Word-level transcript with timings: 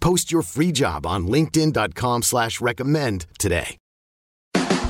Post 0.00 0.32
your 0.32 0.42
free 0.42 0.72
job 0.72 1.06
on 1.06 1.26
linkedin.com 1.26 2.22
slash 2.22 2.60
recommend 2.60 3.26
today. 3.38 3.76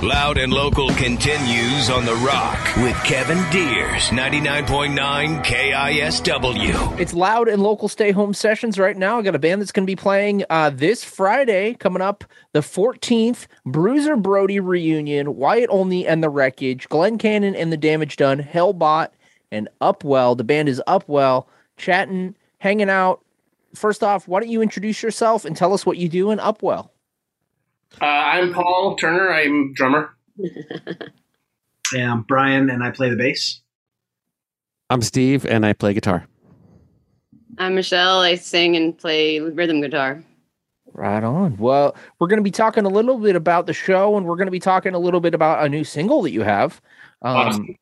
Loud 0.02 0.38
and 0.38 0.50
Local 0.50 0.88
continues 0.94 1.90
on 1.90 2.06
The 2.06 2.14
Rock 2.14 2.58
with 2.78 2.96
Kevin 3.04 3.36
Diers, 3.50 4.08
99.9 4.08 5.44
KISW. 5.44 6.98
It's 6.98 7.12
loud 7.12 7.48
and 7.48 7.62
local 7.62 7.86
stay 7.86 8.10
home 8.10 8.32
sessions 8.32 8.78
right 8.78 8.96
now. 8.96 9.18
I 9.18 9.22
got 9.22 9.34
a 9.34 9.38
band 9.38 9.60
that's 9.60 9.72
going 9.72 9.86
to 9.86 9.90
be 9.90 9.96
playing 9.96 10.44
uh, 10.48 10.70
this 10.70 11.04
Friday, 11.04 11.74
coming 11.74 12.00
up 12.00 12.24
the 12.54 12.60
14th. 12.60 13.46
Bruiser 13.66 14.16
Brody 14.16 14.58
reunion, 14.58 15.36
Wyatt 15.36 15.68
Olney 15.68 16.06
and 16.06 16.22
the 16.22 16.30
Wreckage, 16.30 16.88
Glenn 16.88 17.18
Cannon 17.18 17.54
and 17.54 17.70
the 17.70 17.76
Damage 17.76 18.16
Done, 18.16 18.42
Hellbot 18.42 19.08
and 19.52 19.68
Upwell. 19.82 20.34
The 20.34 20.44
band 20.44 20.70
is 20.70 20.80
Upwell, 20.88 21.44
chatting, 21.76 22.36
hanging 22.56 22.88
out. 22.88 23.22
First 23.74 24.02
off, 24.02 24.26
why 24.26 24.40
don't 24.40 24.50
you 24.50 24.62
introduce 24.62 25.02
yourself 25.02 25.44
and 25.44 25.56
tell 25.56 25.72
us 25.72 25.86
what 25.86 25.96
you 25.96 26.08
do 26.08 26.30
in 26.30 26.38
Upwell? 26.38 26.90
Uh, 28.00 28.04
I'm 28.04 28.52
Paul 28.52 28.96
Turner. 28.96 29.32
I'm 29.32 29.72
drummer. 29.74 30.16
Yeah, 31.92 32.12
I'm 32.12 32.22
Brian, 32.22 32.70
and 32.70 32.82
I 32.84 32.90
play 32.90 33.10
the 33.10 33.16
bass. 33.16 33.60
I'm 34.90 35.02
Steve, 35.02 35.44
and 35.44 35.66
I 35.66 35.72
play 35.72 35.92
guitar. 35.92 36.26
I'm 37.58 37.74
Michelle. 37.74 38.20
I 38.20 38.36
sing 38.36 38.76
and 38.76 38.96
play 38.96 39.40
rhythm 39.40 39.80
guitar. 39.80 40.22
Right 40.92 41.22
on. 41.22 41.56
Well, 41.56 41.96
we're 42.18 42.28
going 42.28 42.38
to 42.38 42.44
be 42.44 42.50
talking 42.50 42.84
a 42.84 42.88
little 42.88 43.18
bit 43.18 43.36
about 43.36 43.66
the 43.66 43.72
show, 43.72 44.16
and 44.16 44.26
we're 44.26 44.36
going 44.36 44.46
to 44.46 44.52
be 44.52 44.60
talking 44.60 44.94
a 44.94 44.98
little 44.98 45.20
bit 45.20 45.34
about 45.34 45.64
a 45.64 45.68
new 45.68 45.84
single 45.84 46.22
that 46.22 46.30
you 46.30 46.42
have. 46.42 46.80
Um, 47.22 47.74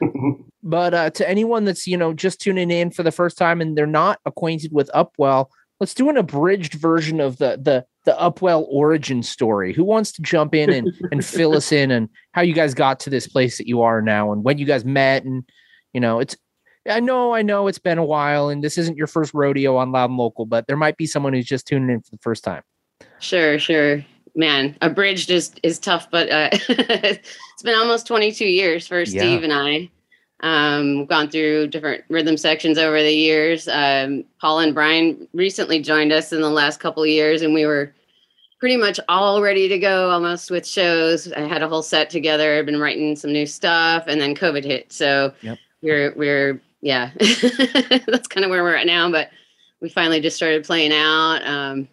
but 0.62 0.94
uh, 0.94 1.10
to 1.10 1.28
anyone 1.28 1.64
that's 1.64 1.86
you 1.86 1.96
know 1.96 2.12
just 2.12 2.40
tuning 2.40 2.70
in 2.70 2.90
for 2.90 3.02
the 3.02 3.12
first 3.12 3.38
time 3.38 3.60
and 3.60 3.76
they're 3.76 3.86
not 3.86 4.20
acquainted 4.24 4.72
with 4.72 4.90
Upwell, 4.94 5.46
let's 5.80 5.94
do 5.94 6.08
an 6.08 6.16
abridged 6.16 6.74
version 6.74 7.20
of 7.20 7.38
the 7.38 7.58
the 7.62 7.84
the 8.04 8.16
Upwell 8.18 8.66
origin 8.68 9.22
story. 9.22 9.72
Who 9.72 9.84
wants 9.84 10.12
to 10.12 10.22
jump 10.22 10.54
in 10.54 10.70
and 10.70 10.92
and 11.10 11.24
fill 11.24 11.56
us 11.56 11.72
in 11.72 11.90
and 11.90 12.08
how 12.32 12.42
you 12.42 12.54
guys 12.54 12.74
got 12.74 13.00
to 13.00 13.10
this 13.10 13.26
place 13.26 13.58
that 13.58 13.68
you 13.68 13.82
are 13.82 14.00
now 14.02 14.32
and 14.32 14.44
when 14.44 14.58
you 14.58 14.66
guys 14.66 14.84
met 14.84 15.24
and 15.24 15.44
you 15.92 16.00
know 16.00 16.20
it's 16.20 16.36
I 16.88 17.00
know 17.00 17.34
I 17.34 17.42
know 17.42 17.66
it's 17.66 17.78
been 17.78 17.98
a 17.98 18.04
while 18.04 18.48
and 18.48 18.62
this 18.62 18.78
isn't 18.78 18.96
your 18.96 19.06
first 19.06 19.34
rodeo 19.34 19.76
on 19.76 19.92
Loud 19.92 20.10
and 20.10 20.18
Local, 20.18 20.46
but 20.46 20.66
there 20.66 20.76
might 20.76 20.96
be 20.96 21.06
someone 21.06 21.32
who's 21.32 21.46
just 21.46 21.66
tuning 21.66 21.90
in 21.90 22.00
for 22.00 22.10
the 22.10 22.18
first 22.18 22.44
time. 22.44 22.62
Sure, 23.18 23.58
sure. 23.58 24.04
Man, 24.36 24.76
abridged 24.82 25.30
is 25.30 25.50
is 25.62 25.78
tough, 25.78 26.10
but 26.10 26.30
uh, 26.30 26.50
it's 26.68 27.62
been 27.62 27.74
almost 27.78 28.06
22 28.06 28.44
years 28.44 28.86
for 28.86 28.98
Yeah. 29.00 29.04
Steve 29.06 29.42
and 29.42 29.52
I. 29.52 29.90
Um, 30.40 30.98
we've 30.98 31.08
gone 31.08 31.30
through 31.30 31.68
different 31.68 32.04
rhythm 32.10 32.36
sections 32.36 32.76
over 32.76 33.02
the 33.02 33.10
years. 33.12 33.66
Um, 33.68 34.24
Paul 34.38 34.58
and 34.60 34.74
Brian 34.74 35.26
recently 35.32 35.80
joined 35.80 36.12
us 36.12 36.30
in 36.32 36.42
the 36.42 36.50
last 36.50 36.78
couple 36.80 37.02
of 37.02 37.08
years, 37.08 37.40
and 37.40 37.54
we 37.54 37.64
were 37.64 37.94
pretty 38.60 38.76
much 38.76 39.00
all 39.08 39.40
ready 39.40 39.68
to 39.68 39.78
go 39.78 40.10
almost 40.10 40.50
with 40.50 40.66
shows. 40.66 41.32
I 41.32 41.40
had 41.40 41.62
a 41.62 41.68
whole 41.68 41.82
set 41.82 42.10
together. 42.10 42.58
I've 42.58 42.66
been 42.66 42.78
writing 42.80 43.16
some 43.16 43.32
new 43.32 43.46
stuff, 43.46 44.04
and 44.06 44.20
then 44.20 44.34
COVID 44.34 44.64
hit. 44.64 44.92
So 44.92 45.32
Yep. 45.40 45.58
we're 45.80 46.12
we're 46.14 46.60
yeah, 46.82 47.10
that's 48.06 48.28
kind 48.28 48.44
of 48.44 48.50
where 48.50 48.62
we're 48.62 48.76
at 48.76 48.86
now. 48.86 49.10
But 49.10 49.30
we 49.80 49.88
finally 49.88 50.20
just 50.20 50.36
started 50.36 50.62
playing 50.64 50.92
out. 50.92 51.40
Um, 51.46 51.88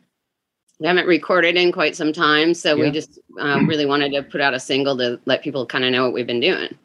we 0.80 0.88
haven't 0.88 1.08
recorded 1.08 1.56
in 1.56 1.72
quite 1.72 1.96
some 1.96 2.12
time, 2.12 2.54
so 2.54 2.76
Yeah. 2.76 2.84
we 2.84 2.92
just 2.92 3.20
um, 3.40 3.68
really 3.68 3.86
wanted 3.86 4.12
to 4.14 4.24
put 4.24 4.42
out 4.42 4.54
a 4.54 4.60
single 4.60 4.98
to 4.98 5.20
let 5.26 5.44
people 5.44 5.66
kind 5.66 5.86
of 5.86 5.92
know 5.92 6.04
what 6.04 6.14
we've 6.14 6.28
been 6.28 6.40
doing. 6.40 6.76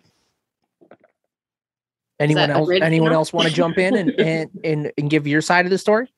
Anyone 2.21 2.51
else 2.51 2.67
abridged 2.67 2.85
anyone 2.85 3.13
else 3.13 3.33
want 3.33 3.49
to 3.49 3.55
jump 3.55 3.79
in 3.79 3.97
and, 3.97 4.11
and 4.21 4.51
and 4.65 4.93
and 4.99 5.09
give 5.11 5.27
your 5.27 5.41
side 5.41 5.67
of 5.67 5.71
the 5.71 5.79
story? 5.79 6.11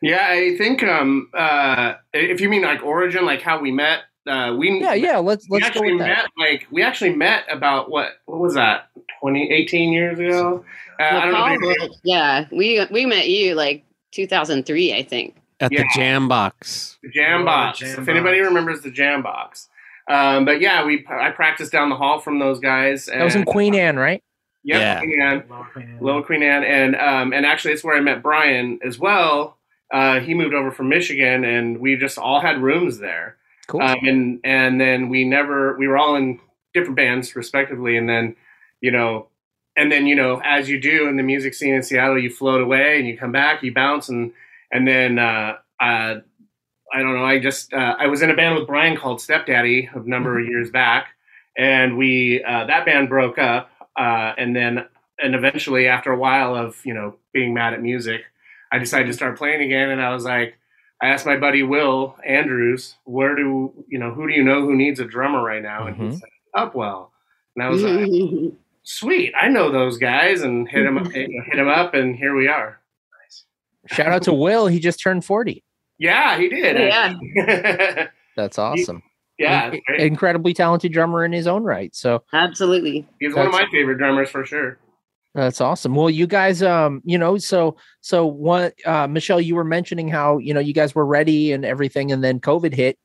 Yeah, 0.00 0.26
I 0.28 0.56
think 0.56 0.82
um, 0.82 1.28
uh, 1.34 1.94
if 2.12 2.40
you 2.40 2.48
mean 2.48 2.62
like 2.62 2.82
origin, 2.82 3.24
like 3.24 3.42
how 3.42 3.60
we 3.60 3.70
met, 3.70 4.00
uh, 4.26 4.54
we 4.56 4.80
Yeah, 4.80 4.94
yeah, 4.94 5.18
let's 5.18 5.48
let's 5.50 5.62
go 5.64 5.66
actually 5.68 5.92
with 5.94 6.00
that. 6.00 6.06
met 6.06 6.26
like 6.38 6.66
we 6.70 6.82
actually 6.82 7.14
met 7.14 7.44
about 7.50 7.90
what 7.90 8.12
what 8.26 8.40
was 8.40 8.54
that 8.54 8.88
20, 9.20 9.52
18 9.52 9.92
years 9.92 10.18
ago? 10.18 10.64
Uh, 11.00 11.02
I 11.02 11.26
don't 11.26 11.60
know. 11.60 11.70
If 11.70 11.92
yeah, 12.04 12.46
we 12.52 12.84
we 12.90 13.04
met 13.06 13.28
you 13.28 13.54
like 13.54 13.84
2003, 14.12 14.94
I 14.94 15.02
think. 15.02 15.36
At 15.62 15.70
the 15.70 15.84
Jam 15.94 16.28
Box. 16.28 16.98
the 17.02 17.10
jam 17.10 17.42
Oh, 17.42 17.44
box. 17.44 17.78
Jam 17.78 18.00
if 18.00 18.08
anybody 18.08 18.40
remembers 18.40 18.80
the 18.82 18.90
jam 18.90 19.22
box. 19.22 19.68
Um, 20.08 20.44
but 20.44 20.60
yeah, 20.60 20.84
we 20.84 21.06
I 21.08 21.30
practiced 21.30 21.70
down 21.72 21.88
the 21.88 21.96
hall 21.96 22.18
from 22.18 22.38
those 22.38 22.58
guys. 22.58 23.06
That 23.06 23.22
was 23.22 23.34
in 23.36 23.44
Queen 23.44 23.74
Anne, 23.74 23.96
right? 23.96 24.22
Yep, 24.64 24.80
Yeah. 24.80 24.98
Queen 24.98 25.20
Anne. 25.22 25.98
Little 26.00 26.22
Queen 26.22 26.42
Anne, 26.42 26.64
and 26.64 26.96
um, 26.96 27.32
and 27.32 27.46
actually, 27.46 27.74
it's 27.74 27.84
where 27.84 27.96
I 27.96 28.00
met 28.00 28.22
Brian 28.22 28.78
as 28.84 28.98
well. 28.98 29.56
Uh, 29.92 30.20
he 30.20 30.34
moved 30.34 30.54
over 30.54 30.70
from 30.70 30.88
Michigan, 30.88 31.44
and 31.44 31.78
we 31.78 31.96
just 31.96 32.18
all 32.18 32.40
had 32.40 32.60
rooms 32.62 32.98
there. 32.98 33.36
Cool. 33.68 33.82
Um, 33.82 33.98
and 34.02 34.40
and 34.44 34.80
then 34.80 35.08
we 35.08 35.24
never 35.24 35.76
we 35.78 35.86
were 35.86 35.96
all 35.96 36.16
in 36.16 36.40
different 36.74 36.96
bands 36.96 37.34
respectively, 37.36 37.96
and 37.96 38.08
then 38.08 38.34
you 38.80 38.90
know, 38.90 39.28
and 39.76 39.90
then 39.92 40.06
you 40.06 40.16
know, 40.16 40.40
as 40.44 40.68
you 40.68 40.80
do 40.80 41.06
in 41.08 41.16
the 41.16 41.22
music 41.22 41.54
scene 41.54 41.74
in 41.74 41.82
Seattle, 41.82 42.18
you 42.18 42.30
float 42.30 42.60
away 42.60 42.98
and 42.98 43.06
you 43.06 43.16
come 43.16 43.30
back, 43.32 43.62
you 43.62 43.72
bounce, 43.72 44.08
and 44.08 44.32
and 44.72 44.86
then 44.88 45.18
uh, 45.18 45.56
uh, 45.80 46.14
I 46.94 46.98
don't 46.98 47.14
know, 47.14 47.24
I 47.24 47.38
just 47.38 47.72
uh, 47.72 47.94
I 47.98 48.06
was 48.08 48.22
in 48.22 48.30
a 48.30 48.34
band 48.36 48.56
with 48.58 48.66
Brian 48.66 48.96
called 48.96 49.20
Stepdaddy 49.20 49.88
a 49.94 50.00
number 50.00 50.38
of 50.40 50.46
years 50.46 50.70
back, 50.70 51.08
and 51.56 51.96
we 51.96 52.42
uh, 52.44 52.66
that 52.66 52.84
band 52.84 53.08
broke 53.08 53.38
up, 53.38 53.70
uh, 53.98 54.32
and 54.36 54.54
then 54.56 54.86
and 55.22 55.34
eventually 55.34 55.86
after 55.86 56.12
a 56.12 56.18
while 56.18 56.54
of 56.56 56.76
you 56.84 56.94
know 56.94 57.14
being 57.32 57.54
mad 57.54 57.74
at 57.74 57.82
music, 57.82 58.22
I 58.72 58.78
decided 58.78 59.06
to 59.06 59.12
start 59.12 59.38
playing 59.38 59.62
again, 59.62 59.90
and 59.90 60.00
I 60.02 60.12
was 60.14 60.24
like. 60.24 60.56
I 61.00 61.08
asked 61.08 61.26
my 61.26 61.36
buddy 61.36 61.64
Will 61.64 62.14
Andrews, 62.24 62.94
"Where 63.02 63.34
do 63.34 63.72
you 63.88 63.98
know 63.98 64.12
who 64.14 64.28
do 64.28 64.34
you 64.34 64.44
know 64.44 64.60
who 64.60 64.76
needs 64.76 65.00
a 65.00 65.04
drummer 65.04 65.42
right 65.42 65.60
now?" 65.60 65.88
And 65.88 65.96
Mhm. 65.96 66.12
he 66.12 66.16
said, 66.16 66.28
"Upwell." 66.54 67.08
And 67.56 67.64
I 67.64 67.70
was 67.70 67.82
like, 67.82 68.08
"Sweet, 68.84 69.34
I 69.36 69.48
know 69.48 69.68
those 69.72 69.98
guys," 69.98 70.42
and 70.42 70.68
hit 70.68 70.86
him 70.86 71.04
hit 71.10 71.58
him 71.58 71.66
up, 71.66 71.94
and 71.94 72.14
here 72.14 72.36
we 72.36 72.46
are. 72.46 72.78
Shout 73.88 74.08
out 74.12 74.22
to 74.22 74.32
Will. 74.44 74.66
He 74.66 74.78
just 74.80 75.00
turned 75.00 75.24
40. 75.24 75.62
Yeah, 75.98 76.38
he 76.38 76.48
did. 76.48 76.76
Yeah. 76.78 78.08
That's 78.36 78.58
awesome. 78.58 79.02
yeah, 79.38 79.72
In- 79.72 79.80
incredibly 80.00 80.54
talented 80.54 80.92
drummer 80.92 81.24
in 81.24 81.32
his 81.32 81.46
own 81.46 81.62
right. 81.64 81.94
So 81.94 82.24
Absolutely. 82.32 83.06
he's 83.20 83.34
one 83.34 83.46
of 83.46 83.52
my 83.52 83.66
favorite 83.70 83.98
drummers 83.98 84.30
for 84.30 84.44
sure. 84.46 84.78
that's 85.34 85.60
awesome. 85.60 85.94
Well, 85.94 86.10
you 86.10 86.26
guys, 86.26 86.62
um, 86.62 87.02
you 87.04 87.18
know, 87.18 87.36
so 87.38 87.76
so 88.00 88.26
what, 88.26 88.74
uh, 88.86 89.06
Michelle, 89.06 89.40
you 89.40 89.54
were 89.54 89.64
mentioning 89.64 90.08
how 90.08 90.38
you 90.38 90.52
know 90.54 90.60
you 90.60 90.72
guys 90.74 90.94
were 90.94 91.06
ready 91.06 91.52
and 91.52 91.64
everything, 91.64 92.10
and 92.12 92.22
then 92.24 92.40
COVID 92.40 92.74
hit. 92.74 92.98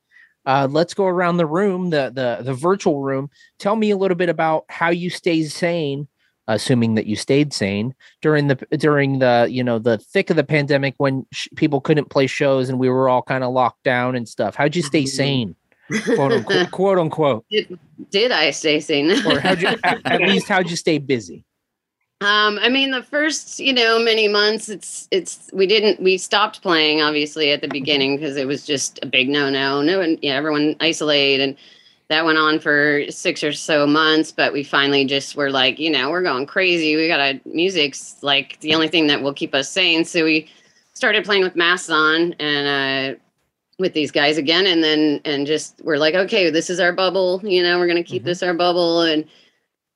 Uh, 0.46 0.68
let's 0.72 0.94
go 0.94 1.06
around 1.06 1.38
the 1.38 1.46
room, 1.46 1.90
the 1.90 2.12
the 2.14 2.44
the 2.44 2.54
virtual 2.54 3.02
room. 3.02 3.30
Tell 3.60 3.76
me 3.76 3.92
a 3.92 3.98
little 3.98 4.16
bit 4.18 4.30
about 4.30 4.66
how 4.70 4.90
you 4.90 5.10
stay 5.10 5.44
sane, 5.44 6.08
assuming 6.48 6.96
that 6.96 7.06
you 7.06 7.16
stayed 7.16 7.54
sane 7.54 7.94
during 8.22 8.48
the 8.48 8.56
during 8.78 9.20
the 9.20 9.48
you 9.50 9.64
know 9.64 9.80
the 9.80 9.98
thick 9.98 10.30
of 10.30 10.36
the 10.36 10.44
pandemic 10.44 10.96
when 10.98 11.26
sh- 11.32 11.48
people 11.56 11.82
couldn't 11.82 12.10
play 12.10 12.28
shows 12.28 12.70
and 12.70 12.80
we 12.80 12.90
were 12.90 13.10
all 13.10 13.22
kind 13.22 13.44
of 13.44 13.52
locked 13.54 13.84
down 13.84 14.16
and 14.16 14.28
stuff. 14.28 14.56
How'd 14.56 14.76
you 14.76 14.82
stay 14.82 15.06
sane, 15.06 15.56
quote 16.06 16.32
unquote, 16.32 16.72
quote 16.72 17.00
unquote, 17.00 17.46
Did, 17.50 17.80
did 18.10 18.32
I 18.32 18.52
stay 18.52 18.80
sane? 18.80 19.12
or 19.26 19.40
how'd 19.40 19.62
you 19.62 19.70
at, 19.84 20.02
at 20.06 20.22
least 20.30 20.48
how'd 20.48 20.70
you 20.70 20.76
stay 20.76 20.98
busy? 20.98 21.44
Um, 22.20 22.58
I 22.64 22.70
mean, 22.70 22.90
the 22.90 23.04
first, 23.04 23.60
you 23.60 23.72
know, 23.72 24.00
many 24.00 24.28
months, 24.28 24.70
it's, 24.70 25.08
it's, 25.12 25.52
we 25.54 25.68
didn't, 25.68 26.02
we 26.02 26.18
stopped 26.18 26.64
playing 26.64 27.00
obviously 27.00 27.52
at 27.52 27.62
the 27.62 27.68
beginning 27.68 28.18
because 28.18 28.38
it 28.38 28.48
was 28.48 28.66
just 28.66 28.98
a 29.04 29.06
big 29.06 29.30
no, 29.30 29.52
no, 29.52 29.84
no, 29.84 30.02
and 30.02 30.18
yeah, 30.24 30.34
everyone 30.34 30.76
isolate. 30.80 31.40
and, 31.40 31.56
that 32.10 32.24
went 32.24 32.38
on 32.38 32.60
for 32.60 33.04
six 33.10 33.44
or 33.44 33.52
so 33.52 33.86
months, 33.86 34.32
but 34.32 34.54
we 34.54 34.64
finally 34.64 35.04
just 35.06 35.36
were 35.36 35.52
like, 35.52 35.78
you 35.78 35.90
know, 35.90 36.10
we're 36.10 36.24
going 36.24 36.46
crazy. 36.46 36.96
We 36.96 37.08
got 37.08 37.18
to 37.18 37.42
music's 37.46 38.18
like 38.22 38.60
the 38.62 38.74
only 38.74 38.88
thing 38.88 39.08
that 39.08 39.22
will 39.22 39.34
keep 39.34 39.54
us 39.54 39.70
sane. 39.70 40.06
So 40.06 40.24
we 40.24 40.50
started 40.94 41.26
playing 41.26 41.44
with 41.44 41.56
masks 41.56 41.90
on 41.90 42.34
and 42.40 43.16
uh, 43.16 43.20
with 43.78 43.94
these 43.94 44.12
guys 44.12 44.38
again, 44.38 44.66
and 44.66 44.84
then 44.84 45.22
and 45.26 45.46
just 45.46 45.82
we're 45.84 45.98
like, 45.98 46.16
okay, 46.16 46.50
this 46.50 46.70
is 46.70 46.80
our 46.80 46.94
bubble. 46.94 47.42
You 47.44 47.62
know, 47.62 47.78
we're 47.78 47.88
gonna 47.88 48.04
keep 48.04 48.24
this 48.24 48.42
our 48.42 48.54
bubble, 48.54 49.02
and 49.02 49.26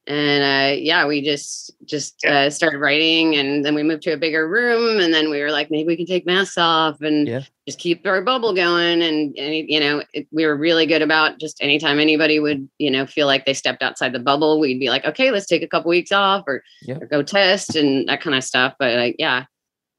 and 0.07 0.43
uh, 0.43 0.81
yeah, 0.81 1.05
we 1.07 1.21
just 1.21 1.71
just 1.85 2.23
uh, 2.25 2.49
started 2.49 2.79
writing, 2.79 3.35
and 3.35 3.63
then 3.63 3.75
we 3.75 3.83
moved 3.83 4.03
to 4.03 4.11
a 4.13 4.17
bigger 4.17 4.47
room, 4.47 4.99
and 4.99 5.13
then 5.13 5.29
we 5.29 5.41
were 5.41 5.51
like, 5.51 5.69
maybe 5.69 5.87
we 5.87 5.95
can 5.97 6.05
take 6.05 6.25
masks 6.25 6.57
off 6.57 7.01
and 7.01 7.27
Yeah. 7.27 7.41
just 7.67 7.79
keep 7.79 8.05
our 8.07 8.21
bubble 8.21 8.53
going, 8.53 9.01
and, 9.01 9.37
and 9.37 9.69
you 9.69 9.79
know, 9.79 10.03
it, 10.13 10.27
we 10.31 10.45
were 10.45 10.55
really 10.55 10.85
good 10.85 11.01
about 11.01 11.39
just 11.39 11.61
anytime 11.61 11.99
anybody 11.99 12.39
would 12.39 12.67
you 12.79 12.89
know 12.89 13.05
feel 13.05 13.27
like 13.27 13.45
they 13.45 13.53
stepped 13.53 13.83
outside 13.83 14.13
the 14.13 14.19
bubble, 14.19 14.59
we'd 14.59 14.79
be 14.79 14.89
like, 14.89 15.05
okay, 15.05 15.29
let's 15.31 15.45
take 15.45 15.61
a 15.63 15.67
couple 15.67 15.89
weeks 15.89 16.11
off 16.11 16.43
or, 16.47 16.63
Yeah. 16.83 16.97
or 16.99 17.05
go 17.05 17.21
test 17.23 17.75
and 17.75 18.07
that 18.09 18.21
kind 18.21 18.35
of 18.35 18.43
stuff. 18.43 18.73
But 18.79 18.95
like, 18.95 19.15
yeah. 19.19 19.45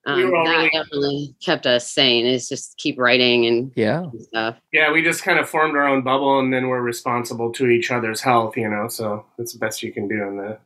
Um, 0.04 0.16
We 0.16 0.22
that 0.24 0.30
really- 0.30 0.70
definitely 0.70 1.34
kept 1.44 1.66
us 1.66 1.90
sane. 1.90 2.26
Is 2.26 2.48
just 2.48 2.76
keep 2.78 2.98
writing 2.98 3.46
and 3.46 3.70
Yeah. 3.76 4.06
stuff. 4.18 4.56
Yeah, 4.72 4.90
we 4.90 5.02
just 5.02 5.22
kind 5.22 5.38
of 5.38 5.48
formed 5.48 5.76
our 5.76 5.86
own 5.86 6.02
bubble, 6.02 6.40
and 6.40 6.52
then 6.52 6.68
we're 6.68 6.80
responsible 6.80 7.52
to 7.52 7.68
each 7.68 7.90
other's 7.90 8.20
health. 8.20 8.56
You 8.56 8.68
know, 8.68 8.88
so 8.88 9.24
that's 9.38 9.52
the 9.52 9.58
best 9.60 9.82
you 9.82 9.92
can 9.92 10.08
do 10.08 10.22
in 10.24 10.36
the 10.38 10.58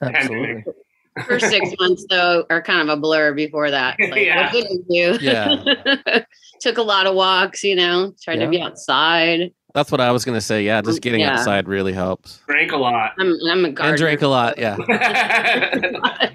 Absolutely. 0.00 0.64
First 1.26 1.50
six 1.50 1.68
months 1.78 2.06
though 2.08 2.46
are 2.48 2.62
kind 2.62 2.80
of 2.88 2.96
a 2.96 2.98
blur 3.00 3.34
before 3.34 3.70
that. 3.70 3.96
Like, 4.00 4.14
Yeah. 4.24 4.44
What 4.44 4.52
did 4.52 4.66
we 4.88 4.96
do? 4.96 5.18
Yeah. 5.20 6.22
Took 6.60 6.78
a 6.78 6.82
lot 6.82 7.06
of 7.06 7.14
walks, 7.14 7.62
you 7.64 7.74
know, 7.76 8.14
tried 8.22 8.36
to 8.36 8.48
be 8.48 8.60
outside. 8.62 9.52
That's 9.74 9.90
what 9.90 10.00
I 10.00 10.10
was 10.12 10.24
gonna 10.24 10.40
say. 10.40 10.64
Yeah, 10.64 10.80
just 10.82 11.00
getting 11.02 11.20
Yeah. 11.20 11.34
outside 11.38 11.66
really 11.68 11.92
helps. 11.92 12.40
Drank 12.46 12.72
a 12.72 12.76
lot. 12.76 13.12
I'm 13.18 13.34
I'm 13.50 13.64
a 13.64 13.70
gardener. 13.70 13.88
And 13.90 13.98
drink 13.98 14.22
a 14.22 14.28
lot. 14.28 14.58
Yeah. 14.58 14.76
I 14.88 16.30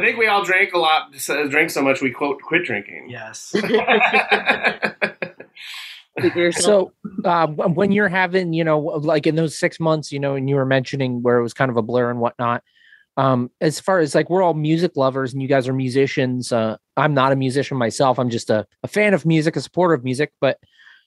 think 0.00 0.18
we 0.18 0.26
all 0.26 0.44
drank 0.44 0.72
a 0.74 0.78
lot, 0.78 1.14
so- 1.16 1.48
drank 1.48 1.70
so 1.70 1.82
much 1.82 2.00
we 2.02 2.10
quote 2.10 2.40
quit 2.42 2.64
drinking. 2.64 3.06
Yes. 3.08 3.54
So, 6.52 6.92
uh, 7.24 7.48
when 7.48 7.90
you're 7.90 8.08
having, 8.08 8.52
you 8.52 8.62
know, 8.62 8.78
like 8.78 9.26
in 9.26 9.34
those 9.34 9.58
six 9.58 9.80
months, 9.80 10.12
you 10.12 10.20
know, 10.20 10.36
and 10.36 10.48
you 10.48 10.54
were 10.54 10.64
mentioning 10.64 11.22
where 11.22 11.38
it 11.38 11.42
was 11.42 11.52
kind 11.52 11.72
of 11.72 11.76
a 11.76 11.82
blur 11.82 12.08
and 12.08 12.20
whatnot. 12.20 12.62
Um, 13.16 13.50
as 13.60 13.80
far 13.80 13.98
as 13.98 14.14
like 14.14 14.30
we're 14.30 14.40
all 14.42 14.54
music 14.54 14.92
lovers 14.96 15.32
and 15.32 15.42
you 15.42 15.48
guys 15.48 15.66
are 15.66 15.72
musicians. 15.72 16.52
Uh, 16.52 16.76
I'm 16.96 17.14
not 17.14 17.32
a 17.32 17.36
musician 17.36 17.76
myself. 17.78 18.20
I'm 18.20 18.30
just 18.30 18.48
a, 18.48 18.64
a 18.84 18.88
fan 18.88 19.12
of 19.12 19.26
music, 19.26 19.56
a 19.56 19.60
supporter 19.60 19.92
of 19.94 20.04
music. 20.04 20.30
But 20.40 20.58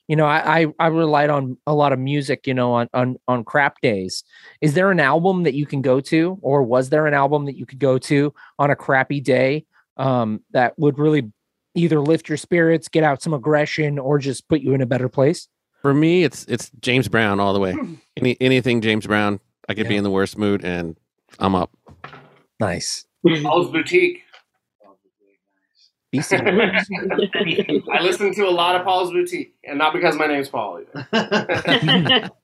you 0.08 0.16
know, 0.16 0.24
I, 0.24 0.60
I 0.60 0.66
I 0.78 0.86
relied 0.88 1.30
on 1.30 1.58
a 1.66 1.74
lot 1.74 1.92
of 1.92 1.98
music, 1.98 2.46
you 2.46 2.54
know, 2.54 2.72
on 2.72 2.88
on 2.94 3.16
on 3.28 3.44
crap 3.44 3.80
days. 3.82 4.24
Is 4.62 4.74
there 4.74 4.90
an 4.90 5.00
album 5.00 5.42
that 5.42 5.54
you 5.54 5.66
can 5.66 5.82
go 5.82 6.00
to, 6.00 6.38
or 6.40 6.62
was 6.62 6.88
there 6.88 7.06
an 7.06 7.14
album 7.14 7.44
that 7.44 7.56
you 7.56 7.66
could 7.66 7.78
go 7.78 7.98
to 7.98 8.34
on 8.58 8.70
a 8.70 8.76
crappy 8.76 9.20
day 9.20 9.66
um, 9.98 10.40
that 10.52 10.78
would 10.78 10.98
really 10.98 11.30
either 11.74 12.00
lift 12.00 12.28
your 12.28 12.38
spirits, 12.38 12.88
get 12.88 13.04
out 13.04 13.22
some 13.22 13.34
aggression, 13.34 13.98
or 13.98 14.18
just 14.18 14.48
put 14.48 14.62
you 14.62 14.72
in 14.72 14.80
a 14.80 14.86
better 14.86 15.10
place? 15.10 15.46
For 15.82 15.92
me, 15.92 16.24
it's 16.24 16.46
it's 16.46 16.70
James 16.80 17.06
Brown 17.06 17.38
all 17.38 17.52
the 17.52 17.60
way. 17.60 17.74
Any 18.16 18.36
anything 18.40 18.80
James 18.80 19.06
Brown, 19.06 19.38
I 19.68 19.74
could 19.74 19.88
be 19.88 19.96
in 19.96 20.04
the 20.04 20.10
worst 20.10 20.38
mood 20.38 20.64
and 20.64 20.96
I'm 21.38 21.54
up. 21.54 21.70
Nice. 22.58 23.06
Paul's 23.42 23.70
Boutique. 23.70 24.24
Beastie 26.10 26.36
I 27.92 28.00
listen 28.00 28.32
to 28.34 28.48
a 28.48 28.50
lot 28.50 28.76
of 28.76 28.84
Paul's 28.84 29.10
Boutique, 29.10 29.54
and 29.64 29.78
not 29.78 29.92
because 29.92 30.16
my 30.16 30.26
name's 30.26 30.48
Paul. 30.48 30.82
Either. 30.94 32.30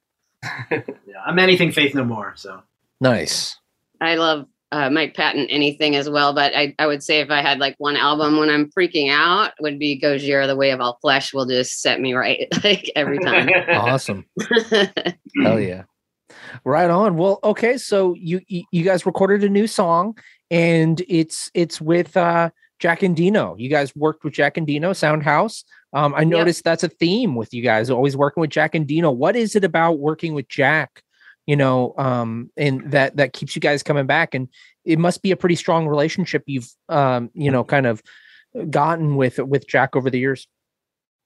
Yeah, 0.70 1.22
I'm 1.24 1.38
anything 1.38 1.72
Faith 1.72 1.94
No 1.94 2.04
More. 2.04 2.34
So 2.36 2.60
nice. 3.00 3.56
I 4.00 4.16
love 4.16 4.46
uh, 4.72 4.90
Mike 4.90 5.14
Patton 5.14 5.46
anything 5.46 5.96
as 5.96 6.10
well, 6.10 6.34
but 6.34 6.54
I, 6.54 6.74
I 6.78 6.86
would 6.86 7.02
say 7.02 7.20
if 7.20 7.30
I 7.30 7.40
had 7.40 7.60
like 7.60 7.76
one 7.78 7.96
album 7.96 8.36
when 8.38 8.50
I'm 8.50 8.70
freaking 8.70 9.10
out 9.10 9.52
would 9.60 9.78
be 9.78 9.98
Gojira, 9.98 10.46
The 10.46 10.56
Way 10.56 10.70
of 10.70 10.80
All 10.80 10.98
Flesh 11.00 11.32
will 11.32 11.46
just 11.46 11.80
set 11.80 12.00
me 12.00 12.12
right 12.12 12.46
like 12.64 12.90
every 12.94 13.18
time. 13.20 13.48
Awesome. 13.70 14.26
Hell 15.42 15.60
yeah. 15.60 15.84
Right 16.64 16.90
on. 16.90 17.16
Well, 17.16 17.38
okay. 17.44 17.78
So 17.78 18.14
you 18.14 18.40
you 18.48 18.64
you 18.70 18.84
guys 18.84 19.06
recorded 19.06 19.44
a 19.44 19.48
new 19.48 19.66
song, 19.66 20.18
and 20.50 21.02
it's 21.08 21.50
it's 21.54 21.80
with 21.80 22.16
uh 22.16 22.50
Jack 22.78 23.00
Endino. 23.00 23.58
You 23.58 23.68
guys 23.68 23.94
worked 23.94 24.24
with 24.24 24.34
Jack 24.34 24.56
Endino 24.56 24.90
Soundhouse. 24.90 25.64
Um, 25.92 26.12
I 26.16 26.24
noticed 26.24 26.64
that's 26.64 26.82
a 26.82 26.88
theme 26.88 27.36
with 27.36 27.54
you 27.54 27.62
guys, 27.62 27.88
always 27.88 28.16
working 28.16 28.40
with 28.40 28.50
Jack 28.50 28.72
Endino. 28.72 29.14
What 29.14 29.36
is 29.36 29.54
it 29.54 29.64
about 29.64 29.98
working 29.98 30.34
with 30.34 30.48
Jack? 30.48 31.02
You 31.46 31.56
know, 31.56 31.94
um, 31.98 32.50
and 32.56 32.90
that 32.90 33.16
that 33.16 33.32
keeps 33.32 33.54
you 33.54 33.60
guys 33.60 33.82
coming 33.82 34.06
back, 34.06 34.34
and 34.34 34.48
it 34.84 34.98
must 34.98 35.22
be 35.22 35.30
a 35.30 35.36
pretty 35.36 35.56
strong 35.56 35.86
relationship 35.86 36.42
you've 36.46 36.68
um, 36.88 37.30
you 37.34 37.50
know, 37.50 37.62
kind 37.64 37.86
of 37.86 38.02
gotten 38.70 39.16
with 39.16 39.38
with 39.38 39.68
Jack 39.68 39.94
over 39.94 40.10
the 40.10 40.18
years. 40.18 40.48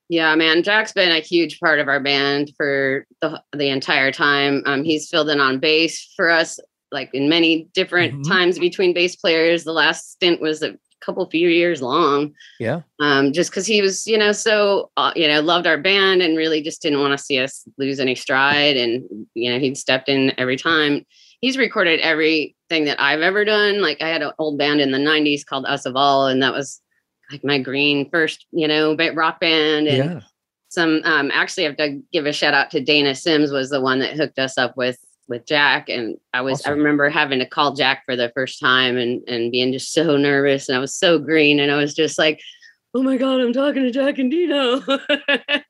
Yeah, 0.09 0.35
man, 0.35 0.63
Jack's 0.63 0.93
been 0.93 1.13
a 1.13 1.21
huge 1.21 1.61
part 1.61 1.81
of 1.81 1.89
our 1.89 2.01
band 2.01 2.53
for 2.57 3.07
the 3.21 3.43
the 3.53 3.69
entire 3.69 4.11
time. 4.11 4.63
Um, 4.67 4.83
he's 4.83 5.09
filled 5.09 5.29
in 5.31 5.39
on 5.41 5.61
bass 5.61 6.13
for 6.17 6.31
us, 6.31 6.59
like 6.91 7.11
in 7.15 7.29
many 7.29 7.69
different 7.75 8.15
Mhm. 8.15 8.29
times 8.29 8.59
between 8.59 8.95
bass 8.95 9.17
players. 9.17 9.65
The 9.65 9.73
last 9.73 10.13
stint 10.13 10.41
was 10.41 10.63
a 10.63 10.77
couple 11.01 11.29
few 11.31 11.49
years 11.49 11.81
long. 11.83 12.35
Yeah. 12.59 12.83
um, 13.01 13.33
just 13.33 13.51
because 13.51 13.67
he 13.67 13.81
was, 13.83 14.07
you 14.07 14.19
know, 14.19 14.33
so 14.33 14.91
uh, 14.97 15.13
you 15.17 15.29
know, 15.29 15.41
loved 15.41 15.67
our 15.67 15.79
band 15.79 16.23
and 16.23 16.37
really 16.37 16.63
just 16.63 16.83
didn't 16.83 17.01
want 17.01 17.17
to 17.19 17.25
see 17.25 17.39
us 17.39 17.65
lose 17.79 18.01
any 18.01 18.15
stride. 18.15 18.77
And 18.77 19.27
you 19.35 19.53
know, 19.53 19.59
he'd 19.59 19.77
stepped 19.79 20.09
in 20.09 20.33
every 20.39 20.57
time. 20.57 21.05
He's 21.41 21.57
recorded 21.57 22.01
everything 22.01 22.85
that 22.87 23.01
I've 23.01 23.21
ever 23.21 23.45
done. 23.45 23.81
Like 23.81 24.03
I 24.03 24.09
had 24.09 24.23
an 24.23 24.33
old 24.39 24.59
band 24.59 24.81
in 24.81 24.91
the 24.91 24.99
'90s 24.99 25.45
called 25.47 25.67
Us 25.67 25.87
of 25.87 25.95
All, 25.97 26.27
and 26.27 26.43
that 26.43 26.53
was 26.53 26.81
like 27.31 27.45
my 27.45 27.59
green 27.59 28.09
first, 28.11 28.47
you 28.51 28.67
know, 28.67 28.97
rock 29.15 29.39
band. 29.41 29.87
And 29.87 29.97
Yeah. 29.97 30.21
some 30.69 31.01
um, 31.05 31.31
actually, 31.33 31.65
I 31.65 31.69
have 31.69 31.77
to 31.79 32.03
give 32.13 32.27
a 32.27 32.33
shout 32.33 32.55
out 32.55 32.71
to 32.73 32.81
Dana 32.81 33.15
Sims 33.15 33.53
was 33.53 33.71
the 33.71 33.81
one 33.81 34.01
that 34.01 34.17
hooked 34.17 34.39
us 34.39 34.59
up 34.59 34.77
with 34.77 34.99
with 35.29 35.47
Jack, 35.47 35.89
and 35.89 36.17
I 36.33 36.41
was 36.41 36.65
I 36.67 36.71
remember 36.71 37.09
having 37.09 37.39
to 37.39 37.47
call 37.47 37.75
Jack 37.75 38.05
for 38.05 38.17
the 38.17 38.33
first 38.35 38.61
time 38.61 38.97
and 38.97 39.23
and 39.29 39.53
being 39.53 39.73
just 39.73 39.93
so 39.93 40.17
nervous, 40.17 40.69
and 40.69 40.77
I 40.77 40.81
was 40.81 40.95
so 40.95 41.19
green, 41.19 41.61
and 41.61 41.71
I 41.71 41.77
was 41.77 41.95
just 41.95 42.19
like 42.19 42.41
oh 42.95 43.03
my 43.03 43.17
god 43.17 43.41
i'm 43.41 43.53
talking 43.53 43.83
to 43.83 43.91
jack 43.91 44.17
endino. 44.17 44.83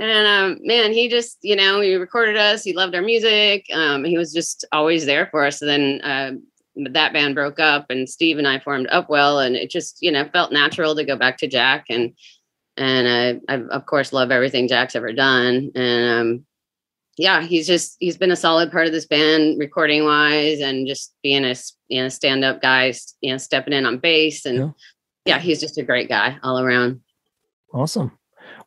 And 0.00 0.26
um 0.26 0.58
man 0.62 0.92
he 0.92 1.08
just 1.08 1.38
you 1.42 1.54
know 1.54 1.80
he 1.80 1.94
recorded 1.94 2.36
us 2.36 2.64
he 2.64 2.72
loved 2.72 2.96
our 2.96 3.00
music 3.00 3.66
um 3.72 4.04
he 4.04 4.18
was 4.18 4.32
just 4.32 4.64
always 4.72 5.06
there 5.06 5.28
for 5.30 5.46
us. 5.46 5.62
And 5.62 5.70
then 5.70 6.00
uh, 6.02 6.32
that 6.90 7.12
band 7.12 7.36
broke 7.36 7.60
up 7.60 7.86
and 7.90 8.08
steve 8.08 8.36
and 8.36 8.48
i 8.48 8.58
formed 8.58 8.88
upwell 8.88 9.46
and 9.46 9.54
it 9.54 9.70
just 9.70 9.98
you 10.02 10.10
know 10.10 10.28
felt 10.32 10.50
natural 10.50 10.96
to 10.96 11.04
go 11.04 11.14
back 11.14 11.38
to 11.38 11.46
jack 11.46 11.84
and 11.88 12.12
and 12.76 13.40
uh, 13.48 13.52
i 13.52 13.54
of 13.72 13.86
course 13.86 14.12
love 14.12 14.32
everything 14.32 14.66
jack's 14.66 14.96
ever 14.96 15.12
done 15.12 15.70
and 15.76 16.10
um 16.10 16.46
yeah 17.16 17.42
he's 17.42 17.66
just 17.66 17.96
he's 18.00 18.16
been 18.16 18.30
a 18.30 18.36
solid 18.36 18.70
part 18.72 18.86
of 18.86 18.92
this 18.92 19.06
band 19.06 19.58
recording 19.58 20.04
wise 20.04 20.60
and 20.60 20.86
just 20.86 21.14
being 21.22 21.44
a 21.44 21.54
you 21.88 22.02
know 22.02 22.08
stand 22.08 22.44
up 22.44 22.60
guy 22.60 22.92
you 23.20 23.30
know 23.30 23.38
stepping 23.38 23.72
in 23.72 23.86
on 23.86 23.98
bass 23.98 24.44
and 24.44 24.58
Yeah. 24.58 24.70
yeah, 25.24 25.38
he's 25.38 25.60
just 25.60 25.78
a 25.78 25.82
great 25.82 26.08
guy 26.08 26.38
all 26.42 26.58
around. 26.58 27.00
Awesome. 27.72 28.12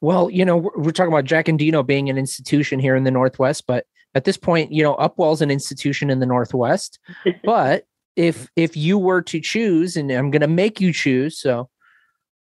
Well, 0.01 0.29
you 0.29 0.43
know, 0.43 0.57
we're, 0.57 0.77
we're 0.77 0.91
talking 0.91 1.11
about 1.13 1.25
Jack 1.25 1.45
Endino 1.45 1.85
being 1.85 2.09
an 2.09 2.17
institution 2.17 2.79
here 2.79 2.95
in 2.95 3.03
the 3.03 3.11
Northwest, 3.11 3.65
but 3.67 3.85
at 4.15 4.23
this 4.25 4.37
point, 4.37 4.71
you 4.71 4.83
know, 4.83 4.95
Upwell's 4.95 5.41
an 5.41 5.51
institution 5.51 6.09
in 6.09 6.19
the 6.19 6.25
Northwest. 6.25 6.99
but 7.43 7.85
if 8.15 8.49
if 8.55 8.75
you 8.75 8.97
were 8.97 9.21
to 9.23 9.39
choose, 9.39 9.95
and 9.95 10.11
I'm 10.11 10.31
going 10.31 10.41
to 10.41 10.47
make 10.47 10.81
you 10.81 10.91
choose, 10.91 11.39
so 11.39 11.69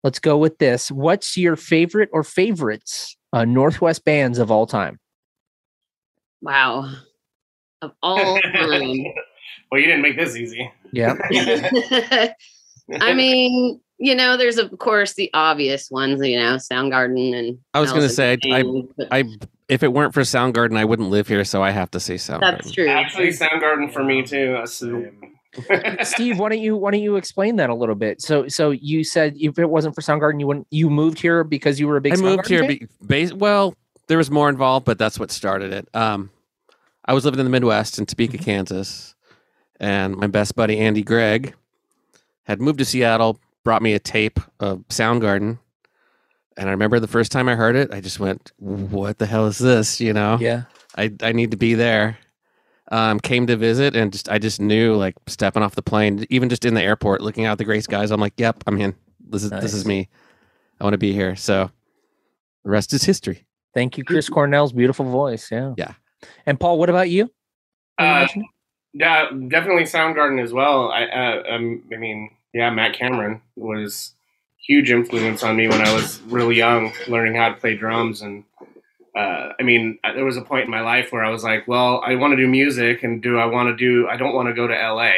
let's 0.05 0.19
go 0.19 0.37
with 0.39 0.59
this. 0.59 0.91
What's 0.91 1.37
your 1.37 1.57
favorite 1.57 2.09
or 2.13 2.23
favorites 2.23 3.17
uh, 3.33 3.45
Northwest 3.45 4.05
bands 4.05 4.39
of 4.39 4.51
all 4.51 4.67
time? 4.67 4.99
Wow. 6.47 6.93
Of 7.83 7.93
all 8.03 8.41
time. 8.41 8.53
well, 9.71 9.81
you 9.81 9.87
didn't 9.87 10.03
make 10.03 10.17
this 10.17 10.37
easy. 10.37 10.71
Yeah. 10.93 11.15
I 13.01 13.15
mean, 13.15 13.81
you 13.99 14.15
know, 14.15 14.37
there's 14.37 14.57
of 14.57 14.79
course 14.79 15.15
the 15.15 15.29
obvious 15.35 15.91
ones, 15.91 16.25
you 16.25 16.39
know, 16.39 16.55
Soundgarden 16.55 17.35
and 17.35 17.59
I 17.75 17.81
was 17.81 17.93
gonna 17.93 18.09
say, 18.09 18.33
I- 18.33 18.37
Chains, 18.37 18.89
I 19.11 19.25
if 19.69 19.83
it 19.83 19.93
weren't 19.93 20.15
for 20.15 20.21
Soundgarden, 20.21 20.77
I 20.77 20.85
wouldn't 20.85 21.11
live 21.11 21.27
here, 21.27 21.45
so 21.45 21.65
I 21.65 21.71
have 21.71 21.91
to 21.91 22.01
say 22.01 22.15
Soundgarden. 22.15 22.41
that's 22.41 22.71
true. 22.71 22.89
Actually, 22.89 23.31
Soundgarden 23.31 23.93
for 23.93 24.05
me 24.05 24.23
too. 24.23 24.63
Steve, 26.05 26.39
why 26.39 26.51
don't 26.51 26.61
you 26.61 26.77
why 26.77 26.93
don't 26.93 27.01
you 27.01 27.17
explain 27.17 27.57
that 27.57 27.71
a 27.71 27.75
little 27.75 27.97
bit? 27.97 28.23
So 28.23 28.47
so 28.47 28.71
you 28.71 29.03
said 29.03 29.35
if 29.37 29.59
it 29.59 29.69
wasn't 29.69 29.97
for 29.97 30.01
Soundgarden, 30.01 30.39
you 30.39 30.47
wouldn't 30.47 30.69
you 30.71 30.91
moved 30.91 31.19
here 31.19 31.43
because 31.43 31.81
you 31.81 31.89
were 31.89 31.97
a 31.97 32.01
big 32.01 32.13
I 32.13 32.17
moved 32.17 32.47
here. 32.47 32.61
fan? 32.61 32.69
Be, 32.69 32.87
base, 33.05 33.33
well, 33.33 33.75
there 34.07 34.19
was 34.19 34.31
more 34.31 34.49
involved, 34.49 34.87
but 34.87 34.99
that's 34.99 35.19
what 35.19 35.31
started 35.31 35.73
it. 35.73 35.89
Um, 35.95 36.31
I 37.07 37.15
was 37.15 37.25
living 37.25 37.41
in 37.41 37.47
the 37.47 37.51
Midwest 37.51 37.99
in 37.99 38.07
Topeka, 38.07 38.39
Kansas, 38.39 39.15
and 39.79 40.17
my 40.17 40.27
best 40.27 40.57
buddy 40.57 40.79
Andy 40.79 41.03
Gregg 41.03 41.55
had 42.45 42.61
moved 42.61 42.79
to 42.79 42.85
Seattle, 42.85 43.39
brought 43.65 43.83
me 43.83 43.93
a 43.95 43.99
tape 43.99 44.41
of 44.61 44.87
Soundgarden, 44.89 45.59
and 46.57 46.69
I 46.69 46.73
remember 46.73 46.99
the 47.01 47.07
first 47.09 47.33
time 47.33 47.49
I 47.49 47.55
heard 47.55 47.77
it, 47.77 47.93
I 47.93 48.01
just 48.01 48.19
went, 48.19 48.53
"What 48.59 49.19
the 49.19 49.27
hell 49.27 49.47
is 49.47 49.59
this?" 49.59 50.01
You 50.01 50.13
know. 50.13 50.39
yeah. 50.41 50.65
I 50.97 51.13
I 51.23 51.33
need 51.33 51.51
to 51.51 51.57
be 51.57 51.75
there. 51.75 52.19
Um, 52.89 53.19
came 53.19 53.49
to 53.49 53.57
visit 53.57 53.97
and 53.97 54.13
just 54.13 54.29
I 54.29 54.39
just 54.39 54.61
knew 54.61 54.95
like 54.95 55.17
stepping 55.27 55.63
off 55.63 55.75
the 55.75 55.83
plane, 55.83 56.25
even 56.31 56.49
just 56.49 56.65
in 56.65 56.75
the 56.75 56.83
airport, 56.83 57.21
looking 57.21 57.45
out 57.45 57.59
the 57.59 57.65
gray 57.65 57.81
skies. 57.81 58.13
I'm 58.13 58.21
like, 58.21 58.35
yep, 58.37 58.63
I'm 58.67 58.81
in. 58.81 58.95
This 59.29 59.43
is 59.43 59.51
this 59.51 59.75
is 59.75 59.85
me. 59.85 60.09
I 60.81 60.85
want 60.85 60.95
to 60.95 60.99
be 60.99 61.13
here. 61.13 61.35
So 61.35 61.71
the 62.65 62.71
rest 62.71 62.93
is 62.93 63.03
history. 63.03 63.45
Thank 63.75 63.99
you, 63.99 64.05
Chris 64.05 64.29
Cornell's 64.31 64.73
beautiful 64.73 65.05
voice. 65.05 65.51
Yeah. 65.51 65.75
Yeah. 65.77 65.93
And 66.47 66.59
Paul, 66.59 66.79
what 66.79 66.91
about 66.91 67.11
you? 67.11 67.31
Uh, 67.99 68.27
yeah, 68.93 69.31
definitely 69.49 69.85
Soundgarden 69.85 70.43
as 70.43 70.53
well. 70.53 70.91
I, 70.91 71.05
uh, 71.05 71.55
um, 71.55 71.83
I 71.93 71.97
mean, 71.97 72.31
yeah, 72.53 72.71
Matt 72.71 72.95
Cameron 72.95 73.43
was 73.57 74.13
huge 74.67 74.91
influence 74.91 75.43
on 75.43 75.57
me 75.57 75.69
when 75.69 75.81
I 75.81 75.95
was 75.95 76.21
really 76.23 76.57
young, 76.57 76.93
learning 77.09 77.35
how 77.37 77.51
to 77.51 77.55
play 77.55 77.77
drums. 77.77 78.23
And 78.23 78.45
uh, 79.17 79.53
I 79.59 79.63
mean, 79.63 79.99
uh, 80.05 80.13
there 80.15 80.25
was 80.25 80.37
a 80.37 80.43
point 80.43 80.65
in 80.65 80.71
my 80.71 80.81
life 80.81 81.13
where 81.13 81.25
I 81.25 81.31
was 81.31 81.45
like, 81.45 81.67
well, 81.69 82.03
I 82.05 82.17
want 82.17 82.33
to 82.33 82.37
do 82.37 82.49
music, 82.49 83.03
and 83.03 83.23
do 83.23 83.39
I 83.39 83.47
want 83.47 83.69
to 83.69 83.77
do? 83.77 84.09
I 84.09 84.17
don't 84.17 84.35
want 84.35 84.49
to 84.49 84.55
go 84.55 84.67
to 84.67 84.75
LA. 84.75 85.11